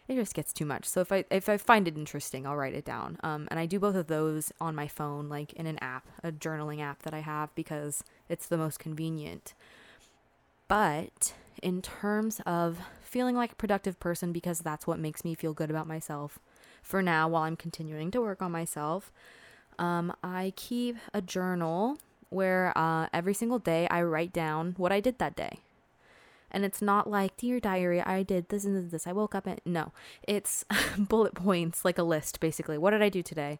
it 0.09 0.15
just 0.15 0.33
gets 0.33 0.51
too 0.51 0.65
much. 0.65 0.85
So 0.85 1.01
if 1.01 1.11
I 1.11 1.23
if 1.29 1.47
I 1.47 1.57
find 1.57 1.87
it 1.87 1.95
interesting, 1.95 2.47
I'll 2.47 2.55
write 2.55 2.73
it 2.73 2.83
down. 2.83 3.17
Um, 3.21 3.47
and 3.51 3.59
I 3.59 3.67
do 3.67 3.79
both 3.79 3.95
of 3.95 4.07
those 4.07 4.51
on 4.59 4.75
my 4.75 4.87
phone, 4.87 5.29
like 5.29 5.53
in 5.53 5.67
an 5.67 5.77
app, 5.81 6.07
a 6.23 6.31
journaling 6.31 6.81
app 6.81 7.03
that 7.03 7.13
I 7.13 7.19
have 7.19 7.53
because 7.53 8.03
it's 8.27 8.47
the 8.47 8.57
most 8.57 8.79
convenient. 8.79 9.53
But 10.67 11.33
in 11.61 11.81
terms 11.81 12.41
of 12.45 12.79
feeling 13.01 13.35
like 13.35 13.51
a 13.51 13.55
productive 13.55 13.99
person, 13.99 14.31
because 14.31 14.59
that's 14.59 14.87
what 14.87 14.99
makes 14.99 15.23
me 15.23 15.35
feel 15.35 15.53
good 15.53 15.69
about 15.69 15.87
myself, 15.87 16.39
for 16.81 17.03
now 17.03 17.27
while 17.27 17.43
I'm 17.43 17.55
continuing 17.55 18.09
to 18.11 18.21
work 18.21 18.41
on 18.41 18.51
myself, 18.51 19.11
um, 19.77 20.13
I 20.23 20.53
keep 20.55 20.97
a 21.13 21.21
journal 21.21 21.97
where 22.29 22.75
uh, 22.75 23.07
every 23.13 23.33
single 23.33 23.59
day 23.59 23.87
I 23.89 24.01
write 24.01 24.33
down 24.33 24.73
what 24.77 24.91
I 24.91 24.99
did 24.99 25.19
that 25.19 25.35
day. 25.35 25.59
And 26.51 26.65
it's 26.65 26.81
not 26.81 27.09
like, 27.09 27.37
dear 27.37 27.59
diary, 27.59 28.01
I 28.01 28.23
did 28.23 28.49
this 28.49 28.65
and 28.65 28.89
this. 28.89 29.07
I 29.07 29.11
woke 29.11 29.35
up 29.35 29.45
and 29.45 29.59
no, 29.65 29.91
it's 30.27 30.65
bullet 30.97 31.35
points, 31.35 31.85
like 31.85 31.97
a 31.97 32.03
list, 32.03 32.39
basically. 32.39 32.77
What 32.77 32.91
did 32.91 33.01
I 33.01 33.09
do 33.09 33.21
today? 33.21 33.59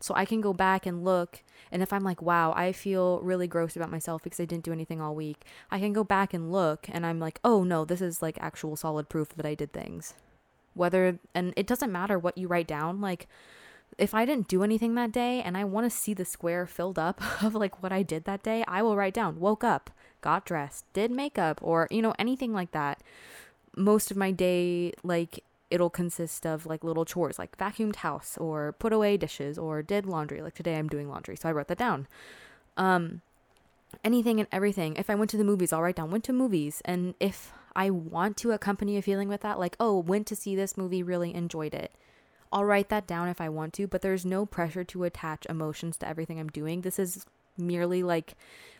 So 0.00 0.14
I 0.14 0.24
can 0.24 0.40
go 0.40 0.52
back 0.52 0.86
and 0.86 1.04
look. 1.04 1.42
And 1.70 1.82
if 1.82 1.92
I'm 1.92 2.04
like, 2.04 2.22
wow, 2.22 2.52
I 2.56 2.72
feel 2.72 3.20
really 3.20 3.46
gross 3.46 3.76
about 3.76 3.90
myself 3.90 4.22
because 4.22 4.40
I 4.40 4.44
didn't 4.44 4.64
do 4.64 4.72
anything 4.72 5.00
all 5.00 5.14
week, 5.14 5.44
I 5.70 5.78
can 5.78 5.92
go 5.92 6.04
back 6.04 6.32
and 6.32 6.52
look 6.52 6.88
and 6.90 7.04
I'm 7.04 7.18
like, 7.18 7.40
oh 7.44 7.64
no, 7.64 7.84
this 7.84 8.00
is 8.00 8.22
like 8.22 8.38
actual 8.40 8.76
solid 8.76 9.08
proof 9.08 9.30
that 9.36 9.46
I 9.46 9.54
did 9.54 9.72
things. 9.72 10.14
Whether, 10.74 11.18
and 11.34 11.52
it 11.56 11.66
doesn't 11.66 11.90
matter 11.90 12.18
what 12.18 12.38
you 12.38 12.46
write 12.46 12.68
down, 12.68 13.00
like, 13.00 13.26
if 13.96 14.14
I 14.14 14.24
didn't 14.24 14.48
do 14.48 14.62
anything 14.62 14.94
that 14.94 15.12
day 15.12 15.42
and 15.42 15.56
I 15.56 15.64
want 15.64 15.90
to 15.90 15.96
see 15.96 16.14
the 16.14 16.24
square 16.24 16.66
filled 16.66 16.98
up 16.98 17.20
of 17.42 17.54
like 17.54 17.82
what 17.82 17.92
I 17.92 18.02
did 18.02 18.24
that 18.24 18.42
day, 18.42 18.64
I 18.68 18.82
will 18.82 18.96
write 18.96 19.14
down 19.14 19.40
woke 19.40 19.64
up, 19.64 19.90
got 20.20 20.44
dressed, 20.44 20.84
did 20.92 21.10
makeup, 21.10 21.58
or, 21.62 21.88
you 21.90 22.02
know, 22.02 22.14
anything 22.18 22.52
like 22.52 22.72
that. 22.72 23.02
Most 23.76 24.10
of 24.10 24.16
my 24.16 24.30
day, 24.32 24.92
like, 25.04 25.44
it'll 25.70 25.90
consist 25.90 26.46
of 26.46 26.66
like 26.66 26.82
little 26.82 27.04
chores, 27.04 27.38
like 27.38 27.56
vacuumed 27.56 27.96
house, 27.96 28.36
or 28.38 28.72
put 28.78 28.92
away 28.92 29.16
dishes, 29.16 29.58
or 29.58 29.82
did 29.82 30.06
laundry. 30.06 30.40
Like 30.40 30.54
today 30.54 30.76
I'm 30.76 30.88
doing 30.88 31.08
laundry, 31.08 31.36
so 31.36 31.48
I 31.48 31.52
wrote 31.52 31.68
that 31.68 31.78
down. 31.78 32.08
Um, 32.76 33.22
anything 34.04 34.38
and 34.40 34.48
everything. 34.52 34.96
If 34.96 35.10
I 35.10 35.14
went 35.14 35.30
to 35.30 35.36
the 35.36 35.44
movies, 35.44 35.72
I'll 35.72 35.82
write 35.82 35.96
down 35.96 36.10
went 36.10 36.24
to 36.24 36.32
movies. 36.32 36.82
And 36.84 37.14
if 37.20 37.52
I 37.74 37.90
want 37.90 38.36
to 38.38 38.52
accompany 38.52 38.96
a 38.96 39.02
feeling 39.02 39.28
with 39.28 39.42
that, 39.42 39.58
like, 39.58 39.76
oh, 39.78 39.98
went 39.98 40.26
to 40.28 40.36
see 40.36 40.56
this 40.56 40.76
movie, 40.76 41.02
really 41.02 41.34
enjoyed 41.34 41.74
it. 41.74 41.92
I'll 42.52 42.64
write 42.64 42.88
that 42.88 43.06
down 43.06 43.28
if 43.28 43.40
I 43.40 43.48
want 43.48 43.74
to, 43.74 43.86
but 43.86 44.02
there's 44.02 44.24
no 44.24 44.46
pressure 44.46 44.84
to 44.84 45.04
attach 45.04 45.46
emotions 45.46 45.96
to 45.98 46.08
everything 46.08 46.38
I'm 46.40 46.48
doing. 46.48 46.80
This 46.80 46.98
is 46.98 47.26
merely 47.56 48.02
like 48.02 48.34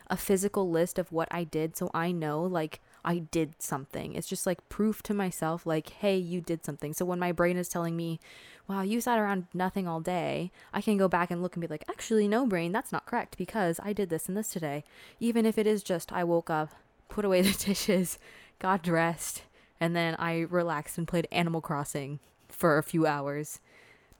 a 0.09 0.17
physical 0.17 0.69
list 0.69 0.97
of 0.97 1.11
what 1.11 1.27
I 1.29 1.43
did 1.43 1.77
so 1.77 1.91
I 1.93 2.11
know 2.11 2.41
like 2.41 2.79
I 3.05 3.19
did 3.19 3.61
something. 3.61 4.15
It's 4.15 4.27
just 4.27 4.45
like 4.45 4.67
proof 4.69 5.01
to 5.03 5.13
myself 5.13 5.65
like 5.65 5.89
hey, 5.89 6.17
you 6.17 6.41
did 6.41 6.65
something. 6.65 6.93
So 6.93 7.05
when 7.05 7.19
my 7.19 7.31
brain 7.31 7.57
is 7.57 7.69
telling 7.69 7.95
me, 7.95 8.19
"Wow, 8.67 8.81
you 8.81 8.99
sat 9.01 9.19
around 9.19 9.47
nothing 9.53 9.87
all 9.87 10.01
day." 10.01 10.51
I 10.73 10.81
can 10.81 10.97
go 10.97 11.07
back 11.07 11.31
and 11.31 11.41
look 11.41 11.55
and 11.55 11.61
be 11.61 11.67
like, 11.67 11.85
"Actually, 11.89 12.27
no 12.27 12.45
brain, 12.45 12.71
that's 12.71 12.91
not 12.91 13.05
correct 13.05 13.37
because 13.37 13.79
I 13.83 13.93
did 13.93 14.09
this 14.09 14.27
and 14.27 14.35
this 14.35 14.49
today." 14.49 14.83
Even 15.19 15.45
if 15.45 15.57
it 15.57 15.67
is 15.67 15.83
just 15.83 16.11
I 16.11 16.23
woke 16.23 16.49
up, 16.49 16.71
put 17.07 17.25
away 17.25 17.41
the 17.41 17.53
dishes, 17.65 18.19
got 18.59 18.83
dressed, 18.83 19.43
and 19.79 19.95
then 19.95 20.15
I 20.15 20.41
relaxed 20.41 20.97
and 20.97 21.07
played 21.07 21.27
Animal 21.31 21.61
Crossing 21.61 22.19
for 22.49 22.77
a 22.77 22.83
few 22.83 23.05
hours. 23.05 23.59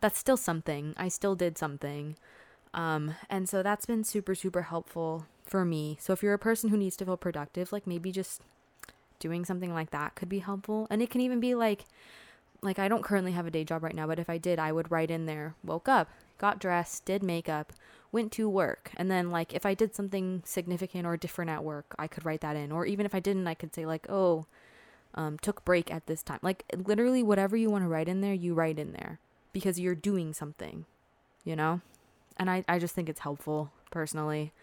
That's 0.01 0.17
still 0.17 0.37
something. 0.37 0.93
I 0.97 1.07
still 1.09 1.35
did 1.35 1.57
something. 1.57 2.15
Um, 2.73 3.15
and 3.29 3.49
so 3.49 3.63
that's 3.63 3.85
been 3.85 4.03
super, 4.03 4.35
super 4.35 4.63
helpful 4.63 5.25
for 5.43 5.65
me. 5.65 5.97
So 5.99 6.13
if 6.13 6.21
you're 6.21 6.33
a 6.33 6.39
person 6.39 6.69
who 6.69 6.77
needs 6.77 6.95
to 6.97 7.05
feel 7.05 7.17
productive, 7.17 7.71
like 7.71 7.87
maybe 7.87 8.11
just 8.11 8.41
doing 9.19 9.43
something 9.43 9.73
like 9.73 9.91
that 9.91 10.15
could 10.15 10.29
be 10.29 10.39
helpful. 10.39 10.87
And 10.89 11.01
it 11.01 11.09
can 11.09 11.21
even 11.21 11.39
be 11.39 11.55
like, 11.55 11.85
like 12.61 12.79
I 12.79 12.87
don't 12.87 13.03
currently 13.03 13.31
have 13.31 13.45
a 13.45 13.51
day 13.51 13.63
job 13.63 13.83
right 13.83 13.95
now, 13.95 14.07
but 14.07 14.19
if 14.19 14.29
I 14.29 14.37
did, 14.37 14.59
I 14.59 14.71
would 14.71 14.91
write 14.91 15.11
in 15.11 15.25
there, 15.25 15.55
woke 15.63 15.87
up, 15.87 16.09
got 16.37 16.59
dressed, 16.59 17.05
did 17.05 17.23
makeup, 17.23 17.73
went 18.11 18.31
to 18.33 18.49
work. 18.49 18.91
And 18.95 19.09
then 19.09 19.31
like 19.31 19.53
if 19.53 19.65
I 19.65 19.73
did 19.73 19.95
something 19.95 20.43
significant 20.45 21.05
or 21.05 21.17
different 21.17 21.51
at 21.51 21.63
work, 21.63 21.95
I 21.97 22.07
could 22.07 22.25
write 22.25 22.41
that 22.41 22.55
in. 22.55 22.71
Or 22.71 22.85
even 22.85 23.05
if 23.05 23.15
I 23.15 23.19
didn't, 23.19 23.47
I 23.47 23.53
could 23.53 23.73
say 23.73 23.85
like, 23.85 24.09
oh, 24.09 24.45
um, 25.15 25.37
took 25.39 25.63
break 25.65 25.91
at 25.91 26.05
this 26.07 26.23
time. 26.23 26.39
Like 26.41 26.63
literally 26.75 27.23
whatever 27.23 27.57
you 27.57 27.69
want 27.69 27.83
to 27.83 27.87
write 27.87 28.07
in 28.07 28.21
there, 28.21 28.33
you 28.33 28.53
write 28.53 28.79
in 28.79 28.93
there 28.93 29.19
because 29.51 29.79
you're 29.79 29.95
doing 29.95 30.33
something, 30.33 30.85
you 31.43 31.55
know? 31.55 31.81
And 32.37 32.49
I, 32.49 32.63
I 32.67 32.79
just 32.79 32.95
think 32.95 33.09
it's 33.09 33.21
helpful 33.21 33.71
personally. 33.91 34.53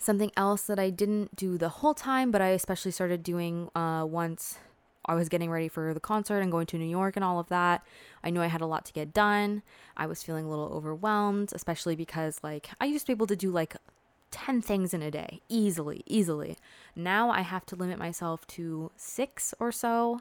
Something 0.00 0.32
else 0.36 0.62
that 0.62 0.78
I 0.78 0.90
didn't 0.90 1.36
do 1.36 1.56
the 1.56 1.68
whole 1.68 1.94
time, 1.94 2.30
but 2.30 2.42
I 2.42 2.48
especially 2.48 2.90
started 2.90 3.22
doing 3.22 3.70
uh, 3.74 4.04
once 4.08 4.58
I 5.04 5.14
was 5.14 5.28
getting 5.28 5.50
ready 5.50 5.68
for 5.68 5.94
the 5.94 6.00
concert 6.00 6.40
and 6.40 6.52
going 6.52 6.66
to 6.66 6.78
New 6.78 6.84
York 6.88 7.16
and 7.16 7.24
all 7.24 7.38
of 7.38 7.48
that. 7.48 7.84
I 8.22 8.30
knew 8.30 8.40
I 8.40 8.46
had 8.46 8.60
a 8.60 8.66
lot 8.66 8.84
to 8.86 8.92
get 8.92 9.12
done. 9.12 9.62
I 9.96 10.06
was 10.06 10.22
feeling 10.22 10.44
a 10.44 10.50
little 10.50 10.68
overwhelmed, 10.68 11.52
especially 11.52 11.96
because 11.96 12.38
like 12.42 12.70
I 12.80 12.86
used 12.86 13.06
to 13.06 13.12
be 13.12 13.16
able 13.16 13.26
to 13.26 13.36
do 13.36 13.50
like 13.50 13.76
10 14.32 14.62
things 14.62 14.92
in 14.92 15.02
a 15.02 15.10
day 15.10 15.40
easily, 15.48 16.02
easily. 16.06 16.56
Now 16.96 17.30
I 17.30 17.42
have 17.42 17.64
to 17.66 17.76
limit 17.76 17.98
myself 17.98 18.46
to 18.48 18.90
6 18.96 19.54
or 19.60 19.70
so. 19.70 20.20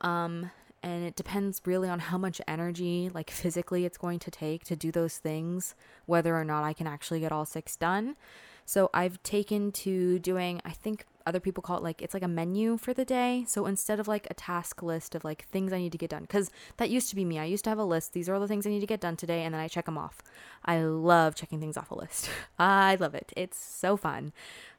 Um 0.00 0.50
and 0.82 1.04
it 1.04 1.16
depends 1.16 1.60
really 1.64 1.88
on 1.88 1.98
how 1.98 2.18
much 2.18 2.40
energy 2.46 3.10
like 3.12 3.30
physically 3.30 3.84
it's 3.84 3.98
going 3.98 4.18
to 4.18 4.30
take 4.30 4.64
to 4.64 4.76
do 4.76 4.92
those 4.92 5.18
things 5.18 5.74
whether 6.06 6.36
or 6.36 6.44
not 6.44 6.64
i 6.64 6.72
can 6.72 6.86
actually 6.86 7.20
get 7.20 7.32
all 7.32 7.44
six 7.44 7.76
done 7.76 8.16
so 8.64 8.88
i've 8.94 9.20
taken 9.22 9.72
to 9.72 10.18
doing 10.20 10.60
i 10.64 10.70
think 10.70 11.04
other 11.28 11.40
people 11.40 11.62
call 11.62 11.76
it 11.76 11.82
like 11.82 12.00
it's 12.00 12.14
like 12.14 12.22
a 12.22 12.28
menu 12.28 12.78
for 12.78 12.94
the 12.94 13.04
day 13.04 13.44
so 13.46 13.66
instead 13.66 14.00
of 14.00 14.08
like 14.08 14.26
a 14.30 14.34
task 14.34 14.82
list 14.82 15.14
of 15.14 15.24
like 15.24 15.44
things 15.44 15.72
i 15.72 15.78
need 15.78 15.92
to 15.92 15.98
get 15.98 16.10
done 16.10 16.22
because 16.22 16.50
that 16.78 16.88
used 16.88 17.10
to 17.10 17.16
be 17.16 17.24
me 17.24 17.38
i 17.38 17.44
used 17.44 17.64
to 17.64 17.70
have 17.70 17.78
a 17.78 17.84
list 17.84 18.14
these 18.14 18.28
are 18.28 18.34
all 18.34 18.40
the 18.40 18.48
things 18.48 18.66
i 18.66 18.70
need 18.70 18.80
to 18.80 18.86
get 18.86 19.00
done 19.00 19.16
today 19.16 19.42
and 19.42 19.54
then 19.54 19.60
i 19.60 19.68
check 19.68 19.84
them 19.84 19.98
off 19.98 20.22
i 20.64 20.80
love 20.80 21.34
checking 21.34 21.60
things 21.60 21.76
off 21.76 21.90
a 21.90 21.94
list 21.94 22.30
i 22.58 22.96
love 22.98 23.14
it 23.14 23.32
it's 23.36 23.62
so 23.62 23.96
fun 23.96 24.32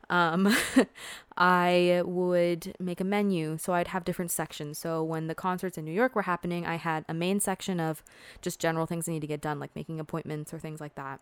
um, 0.09 0.55
I 1.37 2.01
would 2.03 2.73
make 2.79 2.99
a 2.99 3.03
menu. 3.03 3.57
So 3.57 3.73
I'd 3.73 3.89
have 3.89 4.05
different 4.05 4.31
sections. 4.31 4.77
So 4.77 5.03
when 5.03 5.27
the 5.27 5.35
concerts 5.35 5.77
in 5.77 5.85
New 5.85 5.91
York 5.91 6.15
were 6.15 6.23
happening, 6.23 6.65
I 6.65 6.75
had 6.75 7.05
a 7.07 7.13
main 7.13 7.39
section 7.39 7.79
of 7.79 8.03
just 8.41 8.59
general 8.59 8.85
things 8.85 9.07
I 9.07 9.11
need 9.11 9.21
to 9.21 9.27
get 9.27 9.41
done, 9.41 9.59
like 9.59 9.75
making 9.75 9.99
appointments 9.99 10.53
or 10.53 10.59
things 10.59 10.81
like 10.81 10.95
that. 10.95 11.19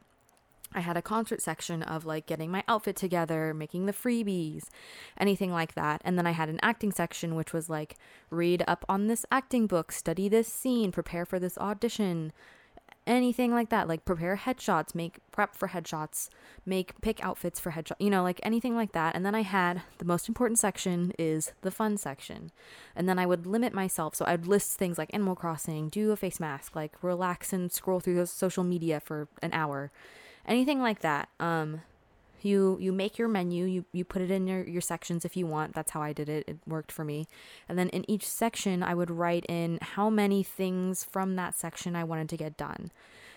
I 0.73 0.81
had 0.81 0.97
a 0.97 1.01
concert 1.01 1.41
section 1.41 1.81
of 1.83 2.05
like 2.05 2.25
getting 2.25 2.51
my 2.51 2.63
outfit 2.67 2.95
together, 2.95 3.53
making 3.53 3.85
the 3.85 3.93
freebies, 3.93 4.65
anything 5.17 5.51
like 5.51 5.75
that. 5.75 6.01
And 6.03 6.17
then 6.17 6.27
I 6.27 6.31
had 6.31 6.49
an 6.49 6.59
acting 6.61 6.91
section, 6.91 7.35
which 7.35 7.53
was 7.53 7.69
like 7.69 7.95
read 8.29 8.63
up 8.67 8.85
on 8.89 9.07
this 9.07 9.25
acting 9.31 9.67
book, 9.67 9.91
study 9.91 10.29
this 10.29 10.47
scene, 10.47 10.91
prepare 10.91 11.25
for 11.25 11.39
this 11.39 11.57
audition, 11.57 12.33
anything 13.07 13.53
like 13.53 13.69
that. 13.69 13.87
Like 13.87 14.05
prepare 14.05 14.35
headshots 14.35 14.93
make 14.93 15.19
prep 15.31 15.55
for 15.55 15.69
headshots 15.69 16.29
make 16.65 16.99
pick 17.01 17.23
outfits 17.23 17.59
for 17.59 17.71
headshots 17.71 17.95
you 17.99 18.09
know 18.09 18.21
like 18.21 18.39
anything 18.43 18.75
like 18.75 18.91
that. 18.91 19.15
And 19.15 19.25
then 19.25 19.33
i 19.33 19.41
had 19.41 19.81
the 19.97 20.05
most 20.05 20.27
important 20.27 20.59
section 20.59 21.13
is 21.17 21.53
the 21.61 21.71
fun 21.71 21.97
section. 21.97 22.51
And 22.95 23.07
then 23.07 23.17
i 23.17 23.25
would 23.25 23.47
limit 23.47 23.73
myself. 23.73 24.15
So 24.15 24.25
i'd 24.25 24.45
list 24.45 24.77
things 24.77 24.97
like 24.97 25.13
animal 25.13 25.35
crossing 25.35 25.87
do 25.89 26.11
a 26.11 26.17
face 26.17 26.39
mask 26.39 26.75
like 26.75 27.01
relax 27.01 27.53
and 27.53 27.71
scroll 27.71 27.99
through 27.99 28.25
social 28.25 28.63
media 28.63 28.99
for 28.99 29.29
an 29.41 29.53
hour 29.53 29.91
anything 30.47 30.81
like 30.81 31.01
that. 31.01 31.29
Um 31.39 31.81
you 32.41 32.77
you 32.79 32.91
make 32.91 33.17
your 33.17 33.27
menu 33.27 33.65
you 33.65 33.85
you 33.91 34.05
put 34.05 34.21
it 34.21 34.31
in 34.31 34.47
your 34.47 34.63
your 34.63 34.81
sections 34.81 35.25
if 35.25 35.35
you 35.35 35.47
want. 35.47 35.73
That's 35.73 35.91
how 35.91 36.01
i 36.01 36.13
did 36.13 36.29
it. 36.29 36.45
It 36.47 36.57
worked 36.65 36.91
for 36.91 37.03
me. 37.03 37.27
And 37.67 37.77
then 37.77 37.89
in 37.89 38.09
each 38.09 38.27
section 38.27 38.83
i 38.83 38.93
would 38.93 39.11
write 39.11 39.45
in 39.49 39.79
how 39.81 40.09
many 40.09 40.43
things 40.43 41.03
from 41.03 41.35
that 41.35 41.55
section 41.55 41.95
i 41.95 42.03
wanted 42.03 42.29
to 42.29 42.37
get 42.37 42.57
done. 42.57 42.91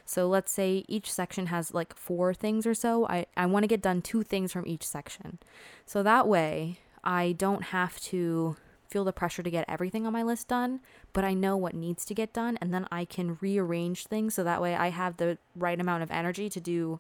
So 0.05 0.29
let's 0.29 0.51
say 0.51 0.85
each 0.89 1.13
section 1.13 1.47
has 1.47 1.73
like 1.73 1.95
four 1.97 2.35
things 2.35 2.67
or 2.67 2.75
so. 2.75 3.07
I 3.07 3.27
i 3.37 3.47
want 3.47 3.65
to 3.65 3.69
get 3.69 3.83
done 3.83 4.03
two 4.03 4.23
things 4.23 4.53
from 4.53 4.67
each 4.67 4.85
section. 4.87 5.39
So 5.87 6.03
that 6.03 6.29
way 6.29 6.79
i 7.03 7.33
don't 7.33 7.65
have 7.65 7.99
to 8.01 8.57
feel 8.91 9.05
the 9.05 9.13
pressure 9.13 9.43
to 9.43 9.51
get 9.51 9.65
everything 9.69 10.07
on 10.07 10.13
my 10.13 10.23
list 10.23 10.49
done, 10.49 10.81
but 11.13 11.25
I 11.25 11.35
know 11.35 11.57
what 11.57 11.75
needs 11.75 12.05
to 12.07 12.15
get 12.15 12.33
done 12.33 12.59
and 12.61 12.75
then 12.75 12.87
I 12.91 13.05
can 13.05 13.39
rearrange 13.41 14.07
things 14.07 14.35
so 14.35 14.45
that 14.45 14.61
way 14.61 14.75
I 14.75 14.89
have 14.89 15.17
the 15.17 15.39
right 15.55 15.81
amount 15.81 16.03
of 16.03 16.11
energy 16.11 16.51
to 16.51 16.61
do 16.61 16.99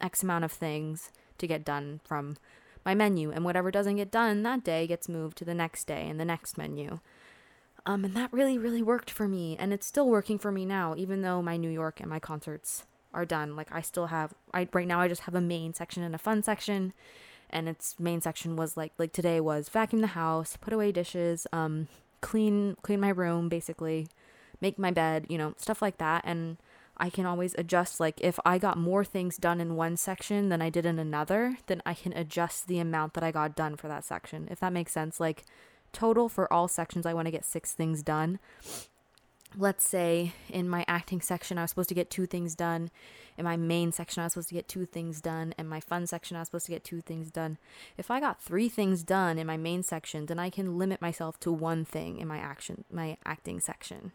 X 0.00 0.22
amount 0.22 0.44
of 0.44 0.52
things 0.52 1.12
to 1.38 1.46
get 1.46 1.64
done 1.64 2.00
from 2.04 2.36
my 2.84 2.94
menu, 2.94 3.30
and 3.30 3.44
whatever 3.44 3.70
doesn't 3.70 3.96
get 3.96 4.10
done 4.10 4.42
that 4.42 4.64
day 4.64 4.86
gets 4.86 5.08
moved 5.08 5.36
to 5.38 5.44
the 5.44 5.54
next 5.54 5.86
day 5.86 6.08
and 6.08 6.18
the 6.18 6.24
next 6.24 6.56
menu. 6.56 7.00
Um, 7.84 8.04
and 8.04 8.14
that 8.14 8.32
really, 8.32 8.58
really 8.58 8.82
worked 8.82 9.10
for 9.10 9.28
me, 9.28 9.56
and 9.58 9.72
it's 9.72 9.86
still 9.86 10.08
working 10.08 10.38
for 10.38 10.52
me 10.52 10.64
now, 10.64 10.94
even 10.96 11.22
though 11.22 11.42
my 11.42 11.56
New 11.56 11.70
York 11.70 12.00
and 12.00 12.08
my 12.08 12.18
concerts 12.18 12.86
are 13.12 13.24
done. 13.24 13.56
Like 13.56 13.68
I 13.72 13.80
still 13.82 14.06
have, 14.06 14.34
I 14.54 14.68
right 14.72 14.86
now 14.86 15.00
I 15.00 15.08
just 15.08 15.22
have 15.22 15.34
a 15.34 15.40
main 15.40 15.74
section 15.74 16.02
and 16.02 16.14
a 16.14 16.18
fun 16.18 16.42
section, 16.42 16.92
and 17.50 17.68
its 17.68 17.98
main 17.98 18.20
section 18.20 18.56
was 18.56 18.76
like 18.76 18.92
like 18.98 19.12
today 19.12 19.40
was 19.40 19.68
vacuum 19.68 20.00
the 20.00 20.08
house, 20.08 20.56
put 20.60 20.72
away 20.72 20.92
dishes, 20.92 21.46
um, 21.52 21.88
clean 22.20 22.76
clean 22.82 23.00
my 23.00 23.10
room, 23.10 23.48
basically, 23.48 24.08
make 24.60 24.78
my 24.78 24.90
bed, 24.90 25.26
you 25.28 25.38
know, 25.38 25.54
stuff 25.56 25.82
like 25.82 25.98
that, 25.98 26.22
and 26.24 26.56
I 26.96 27.10
can 27.10 27.26
always 27.26 27.54
adjust. 27.56 28.00
Like, 28.00 28.20
if 28.20 28.38
I 28.44 28.58
got 28.58 28.76
more 28.76 29.04
things 29.04 29.36
done 29.36 29.60
in 29.60 29.76
one 29.76 29.96
section 29.96 30.48
than 30.48 30.60
I 30.60 30.68
did 30.68 30.84
in 30.84 30.98
another, 30.98 31.58
then 31.66 31.80
I 31.86 31.94
can 31.94 32.12
adjust 32.12 32.66
the 32.66 32.80
amount 32.80 33.14
that 33.14 33.24
I 33.24 33.30
got 33.30 33.54
done 33.54 33.76
for 33.76 33.88
that 33.88 34.04
section, 34.04 34.48
if 34.50 34.60
that 34.60 34.72
makes 34.72 34.92
sense. 34.92 35.20
Like, 35.20 35.44
total 35.92 36.28
for 36.28 36.52
all 36.52 36.68
sections, 36.68 37.06
I 37.06 37.14
want 37.14 37.26
to 37.26 37.32
get 37.32 37.44
six 37.44 37.72
things 37.72 38.02
done. 38.02 38.40
Let's 39.56 39.86
say 39.86 40.32
in 40.48 40.68
my 40.68 40.84
acting 40.86 41.20
section, 41.20 41.58
I 41.58 41.62
was 41.62 41.70
supposed 41.70 41.88
to 41.88 41.94
get 41.94 42.10
two 42.10 42.26
things 42.26 42.54
done. 42.54 42.90
In 43.36 43.44
my 43.44 43.56
main 43.56 43.92
section, 43.92 44.20
I 44.20 44.26
was 44.26 44.34
supposed 44.34 44.48
to 44.48 44.54
get 44.54 44.68
two 44.68 44.84
things 44.84 45.20
done. 45.20 45.54
In 45.58 45.68
my 45.68 45.80
fun 45.80 46.06
section, 46.06 46.36
I 46.36 46.40
was 46.40 46.48
supposed 46.48 46.66
to 46.66 46.72
get 46.72 46.84
two 46.84 47.00
things 47.00 47.30
done. 47.30 47.56
If 47.96 48.10
I 48.10 48.20
got 48.20 48.42
three 48.42 48.68
things 48.68 49.02
done 49.02 49.38
in 49.38 49.46
my 49.46 49.56
main 49.56 49.82
section, 49.82 50.26
then 50.26 50.38
I 50.38 50.50
can 50.50 50.76
limit 50.76 51.00
myself 51.00 51.40
to 51.40 51.52
one 51.52 51.84
thing 51.84 52.18
in 52.18 52.28
my 52.28 52.38
action, 52.38 52.84
my 52.90 53.16
acting 53.24 53.60
section. 53.60 54.12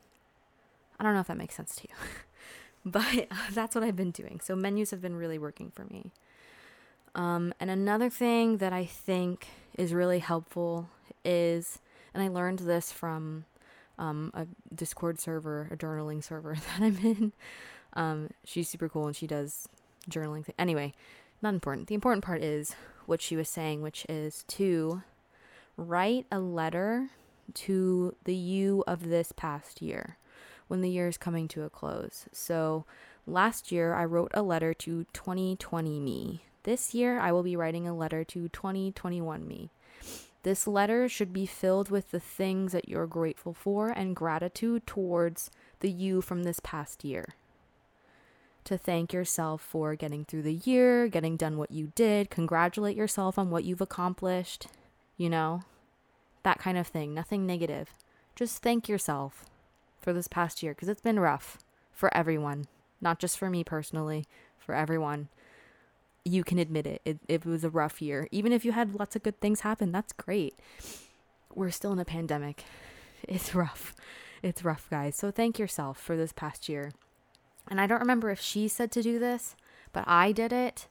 I 0.99 1.03
don't 1.03 1.13
know 1.13 1.21
if 1.21 1.27
that 1.27 1.37
makes 1.37 1.55
sense 1.55 1.75
to 1.77 1.87
you. 1.89 1.95
But 2.85 3.27
that's 3.51 3.75
what 3.75 3.83
I've 3.83 3.95
been 3.95 4.11
doing. 4.11 4.39
So 4.43 4.55
menus 4.55 4.91
have 4.91 5.01
been 5.01 5.15
really 5.15 5.37
working 5.37 5.71
for 5.71 5.85
me. 5.85 6.11
Um, 7.15 7.53
and 7.59 7.69
another 7.69 8.09
thing 8.09 8.57
that 8.57 8.73
I 8.73 8.85
think 8.85 9.47
is 9.77 9.93
really 9.93 10.19
helpful 10.19 10.89
is, 11.23 11.79
and 12.13 12.23
I 12.23 12.27
learned 12.27 12.59
this 12.59 12.91
from 12.91 13.45
um, 13.97 14.31
a 14.33 14.47
Discord 14.73 15.19
server, 15.19 15.69
a 15.71 15.77
journaling 15.77 16.23
server 16.23 16.55
that 16.79 16.81
I'm 16.81 16.97
in. 16.97 17.33
Um, 17.93 18.29
she's 18.43 18.69
super 18.69 18.89
cool 18.89 19.07
and 19.07 19.15
she 19.15 19.27
does 19.27 19.67
journaling. 20.09 20.45
Th- 20.45 20.55
anyway, 20.57 20.93
not 21.41 21.53
important. 21.53 21.87
The 21.87 21.95
important 21.95 22.23
part 22.23 22.41
is 22.41 22.75
what 23.05 23.21
she 23.21 23.35
was 23.35 23.49
saying, 23.49 23.81
which 23.81 24.05
is 24.09 24.43
to 24.49 25.03
write 25.77 26.25
a 26.31 26.39
letter 26.39 27.09
to 27.53 28.15
the 28.23 28.35
you 28.35 28.83
of 28.87 29.09
this 29.09 29.31
past 29.31 29.81
year 29.81 30.17
when 30.67 30.81
the 30.81 30.89
year 30.89 31.07
is 31.07 31.17
coming 31.17 31.47
to 31.49 31.63
a 31.63 31.69
close. 31.69 32.25
So 32.31 32.85
last 33.27 33.71
year, 33.71 33.93
I 33.93 34.05
wrote 34.05 34.31
a 34.33 34.41
letter 34.41 34.73
to 34.73 35.05
2020 35.13 35.99
me. 35.99 36.43
This 36.63 36.93
year, 36.93 37.19
I 37.19 37.31
will 37.31 37.43
be 37.43 37.55
writing 37.55 37.87
a 37.87 37.95
letter 37.95 38.23
to 38.23 38.47
2021 38.47 39.47
me. 39.47 39.69
This 40.43 40.67
letter 40.67 41.07
should 41.07 41.31
be 41.31 41.45
filled 41.45 41.89
with 41.89 42.11
the 42.11 42.19
things 42.19 42.73
that 42.73 42.89
you're 42.89 43.07
grateful 43.07 43.53
for 43.53 43.89
and 43.89 44.15
gratitude 44.15 44.85
towards 44.85 45.49
the 45.79 45.89
you 45.89 46.21
from 46.21 46.43
this 46.43 46.59
past 46.59 47.05
year. 47.05 47.35
To 48.65 48.77
thank 48.77 49.13
yourself 49.13 49.61
for 49.61 49.95
getting 49.95 50.25
through 50.25 50.43
the 50.43 50.53
year, 50.53 51.07
getting 51.07 51.37
done 51.37 51.57
what 51.57 51.71
you 51.71 51.91
did, 51.95 52.29
congratulate 52.29 52.95
yourself 52.95 53.37
on 53.37 53.49
what 53.49 53.63
you've 53.63 53.81
accomplished, 53.81 54.67
you 55.17 55.29
know, 55.29 55.61
that 56.43 56.59
kind 56.59 56.77
of 56.77 56.87
thing, 56.87 57.13
nothing 57.13 57.45
negative. 57.45 57.93
Just 58.35 58.61
thank 58.61 58.89
yourself 58.89 59.45
for 60.01 60.11
this 60.11 60.27
past 60.27 60.61
year 60.61 60.73
because 60.73 60.89
it's 60.89 61.01
been 61.01 61.19
rough 61.19 61.57
for 61.93 62.15
everyone, 62.15 62.67
not 62.99 63.19
just 63.19 63.37
for 63.37 63.49
me 63.49 63.63
personally, 63.63 64.25
for 64.57 64.75
everyone. 64.75 65.29
You 66.25 66.43
can 66.43 66.57
admit 66.57 66.87
it. 66.87 67.01
it. 67.05 67.19
It 67.27 67.45
was 67.45 67.63
a 67.63 67.69
rough 67.69 68.01
year. 68.01 68.27
Even 68.31 68.51
if 68.53 68.63
you 68.63 68.71
had 68.71 68.95
lots 68.95 69.15
of 69.15 69.23
good 69.23 69.39
things 69.41 69.61
happen, 69.61 69.91
that's 69.91 70.13
great. 70.13 70.57
We're 71.53 71.71
still 71.71 71.91
in 71.91 71.99
a 71.99 72.05
pandemic. 72.05 72.63
It's 73.23 73.55
rough. 73.55 73.95
It's 74.41 74.63
rough, 74.63 74.89
guys. 74.89 75.15
So 75.15 75.31
thank 75.31 75.57
yourself 75.57 75.97
for 75.97 76.17
this 76.17 76.33
past 76.33 76.67
year. 76.67 76.91
And 77.69 77.79
I 77.79 77.87
don't 77.87 78.01
remember 78.01 78.29
if 78.29 78.41
she 78.41 78.67
said 78.67 78.91
to 78.91 79.01
do 79.01 79.17
this, 79.19 79.55
but 79.93 80.03
I 80.07 80.31
did 80.31 80.51
it. 80.51 80.87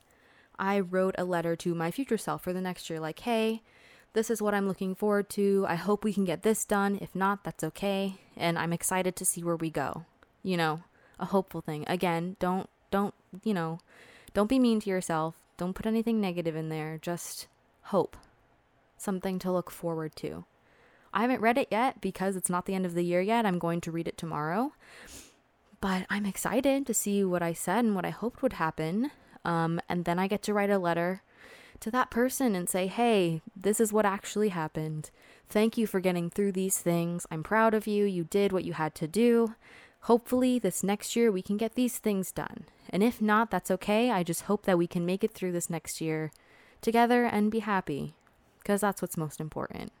I 0.57 0.79
wrote 0.79 1.15
a 1.17 1.25
letter 1.25 1.55
to 1.57 1.75
my 1.75 1.91
future 1.91 2.17
self 2.17 2.43
for 2.43 2.53
the 2.53 2.61
next 2.61 2.89
year, 2.89 2.99
like, 2.99 3.19
hey, 3.19 3.61
this 4.13 4.29
is 4.29 4.41
what 4.41 4.53
I'm 4.53 4.67
looking 4.67 4.95
forward 4.95 5.29
to. 5.31 5.65
I 5.67 5.75
hope 5.75 6.03
we 6.03 6.13
can 6.13 6.25
get 6.25 6.43
this 6.43 6.65
done. 6.65 6.97
If 7.01 7.15
not, 7.15 7.43
that's 7.43 7.63
okay. 7.63 8.15
And 8.37 8.57
I'm 8.57 8.73
excited 8.73 9.15
to 9.15 9.25
see 9.25 9.43
where 9.43 9.55
we 9.55 9.69
go. 9.69 10.05
You 10.43 10.57
know, 10.57 10.83
a 11.19 11.25
hopeful 11.25 11.61
thing. 11.61 11.83
Again, 11.87 12.35
don't, 12.39 12.69
don't, 12.91 13.13
you 13.43 13.53
know, 13.53 13.79
don't 14.33 14.49
be 14.49 14.59
mean 14.59 14.79
to 14.81 14.89
yourself. 14.89 15.35
Don't 15.57 15.73
put 15.73 15.85
anything 15.85 16.19
negative 16.19 16.55
in 16.55 16.69
there. 16.69 16.97
Just 17.01 17.47
hope. 17.83 18.17
Something 18.97 19.39
to 19.39 19.51
look 19.51 19.69
forward 19.69 20.15
to. 20.17 20.45
I 21.13 21.21
haven't 21.21 21.41
read 21.41 21.57
it 21.57 21.67
yet 21.69 22.01
because 22.01 22.35
it's 22.35 22.49
not 22.49 22.65
the 22.65 22.73
end 22.73 22.85
of 22.85 22.95
the 22.95 23.03
year 23.03 23.21
yet. 23.21 23.45
I'm 23.45 23.59
going 23.59 23.81
to 23.81 23.91
read 23.91 24.07
it 24.07 24.17
tomorrow. 24.17 24.73
But 25.79 26.05
I'm 26.09 26.25
excited 26.25 26.87
to 26.87 26.93
see 26.93 27.23
what 27.23 27.43
I 27.43 27.53
said 27.53 27.85
and 27.85 27.95
what 27.95 28.05
I 28.05 28.09
hoped 28.09 28.41
would 28.41 28.53
happen. 28.53 29.11
Um, 29.45 29.79
and 29.87 30.05
then 30.05 30.17
I 30.17 30.27
get 30.27 30.41
to 30.43 30.53
write 30.53 30.69
a 30.69 30.79
letter 30.79 31.21
to 31.81 31.91
that 31.91 32.09
person 32.09 32.55
and 32.55 32.69
say, 32.69 32.87
hey, 32.87 33.41
this 33.55 33.79
is 33.79 33.91
what 33.91 34.05
actually 34.05 34.49
happened. 34.49 35.11
Thank 35.49 35.77
you 35.77 35.85
for 35.85 35.99
getting 35.99 36.29
through 36.29 36.53
these 36.53 36.79
things. 36.79 37.27
I'm 37.29 37.43
proud 37.43 37.73
of 37.73 37.85
you. 37.85 38.05
You 38.05 38.23
did 38.23 38.51
what 38.53 38.63
you 38.63 38.73
had 38.73 38.95
to 38.95 39.07
do. 39.07 39.55
Hopefully, 40.03 40.59
this 40.59 40.83
next 40.83 41.15
year 41.15 41.31
we 41.31 41.41
can 41.41 41.55
get 41.55 41.75
these 41.75 41.97
things 41.97 42.31
done. 42.31 42.65
And 42.89 43.01
if 43.01 43.21
not, 43.21 43.49
that's 43.49 43.71
okay. 43.71 44.11
I 44.11 44.21
just 44.21 44.43
hope 44.43 44.65
that 44.65 44.77
we 44.77 44.85
can 44.85 45.05
make 45.05 45.23
it 45.23 45.31
through 45.31 45.53
this 45.53 45.69
next 45.69 46.01
year 46.01 46.31
together 46.81 47.23
and 47.23 47.49
be 47.49 47.59
happy 47.59 48.13
because 48.59 48.81
that's 48.81 49.01
what's 49.01 49.15
most 49.15 49.39
important. 49.39 49.93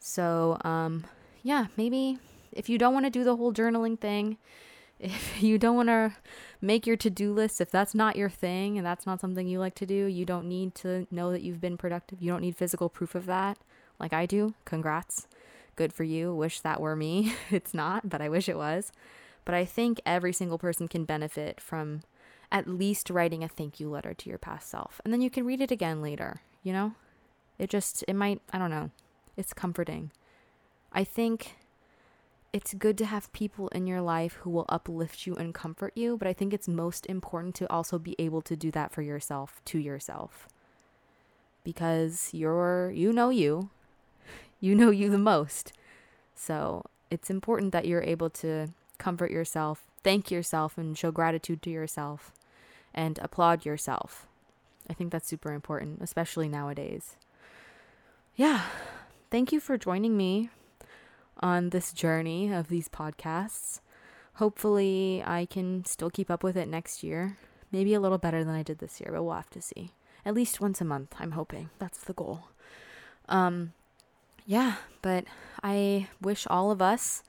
So, 0.00 0.58
um, 0.64 1.04
yeah, 1.44 1.66
maybe 1.76 2.18
if 2.50 2.68
you 2.68 2.76
don't 2.76 2.92
want 2.92 3.06
to 3.06 3.10
do 3.10 3.22
the 3.22 3.36
whole 3.36 3.52
journaling 3.52 3.98
thing, 3.98 4.36
if 5.00 5.40
you 5.40 5.58
don't 5.58 5.76
want 5.76 5.88
to 5.88 6.14
make 6.60 6.84
your 6.84 6.96
to 6.96 7.10
do 7.10 7.32
list, 7.32 7.60
if 7.60 7.70
that's 7.70 7.94
not 7.94 8.16
your 8.16 8.30
thing 8.30 8.78
and 8.78 8.86
that's 8.86 9.06
not 9.06 9.20
something 9.20 9.46
you 9.46 9.60
like 9.60 9.76
to 9.76 9.86
do, 9.86 10.06
you 10.06 10.24
don't 10.24 10.48
need 10.48 10.74
to 10.76 11.06
know 11.08 11.30
that 11.30 11.42
you've 11.42 11.60
been 11.60 11.76
productive. 11.76 12.20
You 12.20 12.32
don't 12.32 12.42
need 12.42 12.56
physical 12.56 12.88
proof 12.88 13.14
of 13.14 13.26
that, 13.26 13.58
like 14.00 14.12
I 14.12 14.26
do. 14.26 14.54
Congrats. 14.64 15.28
Good 15.76 15.92
for 15.92 16.04
you. 16.04 16.34
Wish 16.34 16.60
that 16.60 16.80
were 16.80 16.96
me. 16.96 17.34
it's 17.50 17.74
not, 17.74 18.08
but 18.08 18.20
I 18.20 18.28
wish 18.28 18.48
it 18.48 18.56
was. 18.56 18.92
But 19.44 19.54
I 19.54 19.64
think 19.64 20.00
every 20.06 20.32
single 20.32 20.58
person 20.58 20.88
can 20.88 21.04
benefit 21.04 21.60
from 21.60 22.02
at 22.50 22.68
least 22.68 23.10
writing 23.10 23.42
a 23.42 23.48
thank 23.48 23.80
you 23.80 23.88
letter 23.88 24.14
to 24.14 24.28
your 24.28 24.38
past 24.38 24.68
self. 24.68 25.00
And 25.04 25.12
then 25.12 25.22
you 25.22 25.30
can 25.30 25.46
read 25.46 25.60
it 25.60 25.70
again 25.70 26.02
later, 26.02 26.42
you 26.62 26.72
know? 26.72 26.94
It 27.58 27.70
just, 27.70 28.04
it 28.06 28.14
might, 28.14 28.40
I 28.52 28.58
don't 28.58 28.70
know. 28.70 28.90
It's 29.36 29.54
comforting. 29.54 30.10
I 30.92 31.04
think 31.04 31.56
it's 32.52 32.74
good 32.74 32.98
to 32.98 33.06
have 33.06 33.32
people 33.32 33.68
in 33.68 33.86
your 33.86 34.02
life 34.02 34.34
who 34.42 34.50
will 34.50 34.66
uplift 34.68 35.26
you 35.26 35.34
and 35.36 35.54
comfort 35.54 35.94
you, 35.96 36.18
but 36.18 36.28
I 36.28 36.34
think 36.34 36.52
it's 36.52 36.68
most 36.68 37.06
important 37.06 37.54
to 37.56 37.72
also 37.72 37.98
be 37.98 38.14
able 38.18 38.42
to 38.42 38.56
do 38.56 38.70
that 38.72 38.92
for 38.92 39.00
yourself, 39.00 39.62
to 39.66 39.78
yourself. 39.78 40.48
Because 41.64 42.28
you're, 42.32 42.90
you 42.90 43.12
know 43.12 43.30
you, 43.30 43.70
you 44.66 44.74
know 44.74 44.90
you 44.90 45.10
the 45.10 45.18
most. 45.18 45.72
So 46.34 46.84
it's 47.10 47.30
important 47.30 47.72
that 47.72 47.86
you're 47.86 48.02
able 48.02 48.30
to 48.30 48.68
comfort 48.96 49.30
yourself, 49.30 49.82
thank 50.02 50.30
yourself, 50.30 50.78
and 50.78 50.96
show 50.96 51.10
gratitude 51.10 51.60
to 51.62 51.70
yourself 51.70 52.32
and 52.94 53.18
applaud 53.20 53.66
yourself. 53.66 54.26
I 54.88 54.94
think 54.94 55.12
that's 55.12 55.28
super 55.28 55.52
important, 55.52 56.00
especially 56.00 56.48
nowadays. 56.48 57.16
Yeah, 58.34 58.62
Thank 59.32 59.50
you 59.50 59.60
for 59.60 59.78
joining 59.78 60.14
me 60.14 60.50
on 61.40 61.70
this 61.70 61.90
journey 61.90 62.52
of 62.52 62.68
these 62.68 62.86
podcasts. 62.86 63.80
Hopefully, 64.34 65.22
I 65.24 65.46
can 65.46 65.86
still 65.86 66.10
keep 66.10 66.30
up 66.30 66.44
with 66.44 66.54
it 66.54 66.68
next 66.68 67.02
year. 67.02 67.38
Maybe 67.70 67.94
a 67.94 68.00
little 68.00 68.18
better 68.18 68.44
than 68.44 68.54
I 68.54 68.62
did 68.62 68.78
this 68.78 69.00
year, 69.00 69.10
but 69.10 69.22
we'll 69.22 69.32
have 69.32 69.48
to 69.48 69.62
see. 69.62 69.92
At 70.26 70.34
least 70.34 70.60
once 70.60 70.82
a 70.82 70.84
month, 70.84 71.14
I'm 71.18 71.30
hoping. 71.30 71.70
That's 71.78 71.96
the 72.04 72.12
goal. 72.12 72.48
Um, 73.26 73.72
yeah, 74.46 74.76
but 75.02 75.24
I 75.62 76.08
wish 76.20 76.46
all 76.48 76.70
of 76.70 76.82
us 76.82 77.22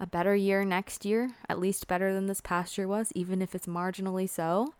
a 0.00 0.06
better 0.06 0.34
year 0.34 0.64
next 0.64 1.04
year, 1.04 1.30
at 1.48 1.60
least 1.60 1.86
better 1.86 2.12
than 2.12 2.26
this 2.26 2.40
past 2.40 2.76
year 2.76 2.88
was, 2.88 3.12
even 3.14 3.40
if 3.40 3.54
it's 3.54 3.66
marginally 3.66 4.28
so. 4.28 4.74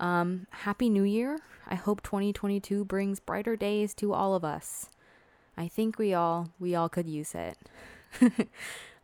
Um, 0.00 0.46
Happy 0.50 0.88
New 0.88 1.02
Year. 1.02 1.38
I 1.66 1.74
hope 1.74 2.02
2022 2.02 2.84
brings 2.84 3.20
brighter 3.20 3.56
days 3.56 3.94
to 3.94 4.12
all 4.12 4.34
of 4.34 4.44
us. 4.44 4.88
I 5.56 5.68
think 5.68 5.98
we 5.98 6.14
all 6.14 6.50
we 6.58 6.74
all 6.74 6.88
could 6.88 7.08
use 7.08 7.34
it. 7.34 7.58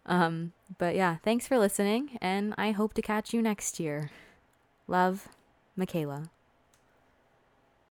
um, 0.07 0.53
but 0.79 0.97
yeah, 0.97 1.17
thanks 1.23 1.47
for 1.47 1.59
listening, 1.59 2.19
and 2.21 2.55
I 2.59 2.73
hope 2.73 2.95
to 2.95 3.03
catch 3.03 3.33
you 3.33 3.41
next 3.41 3.79
year. 3.79 4.11
Love, 4.89 5.29
Michaela. 5.77 6.31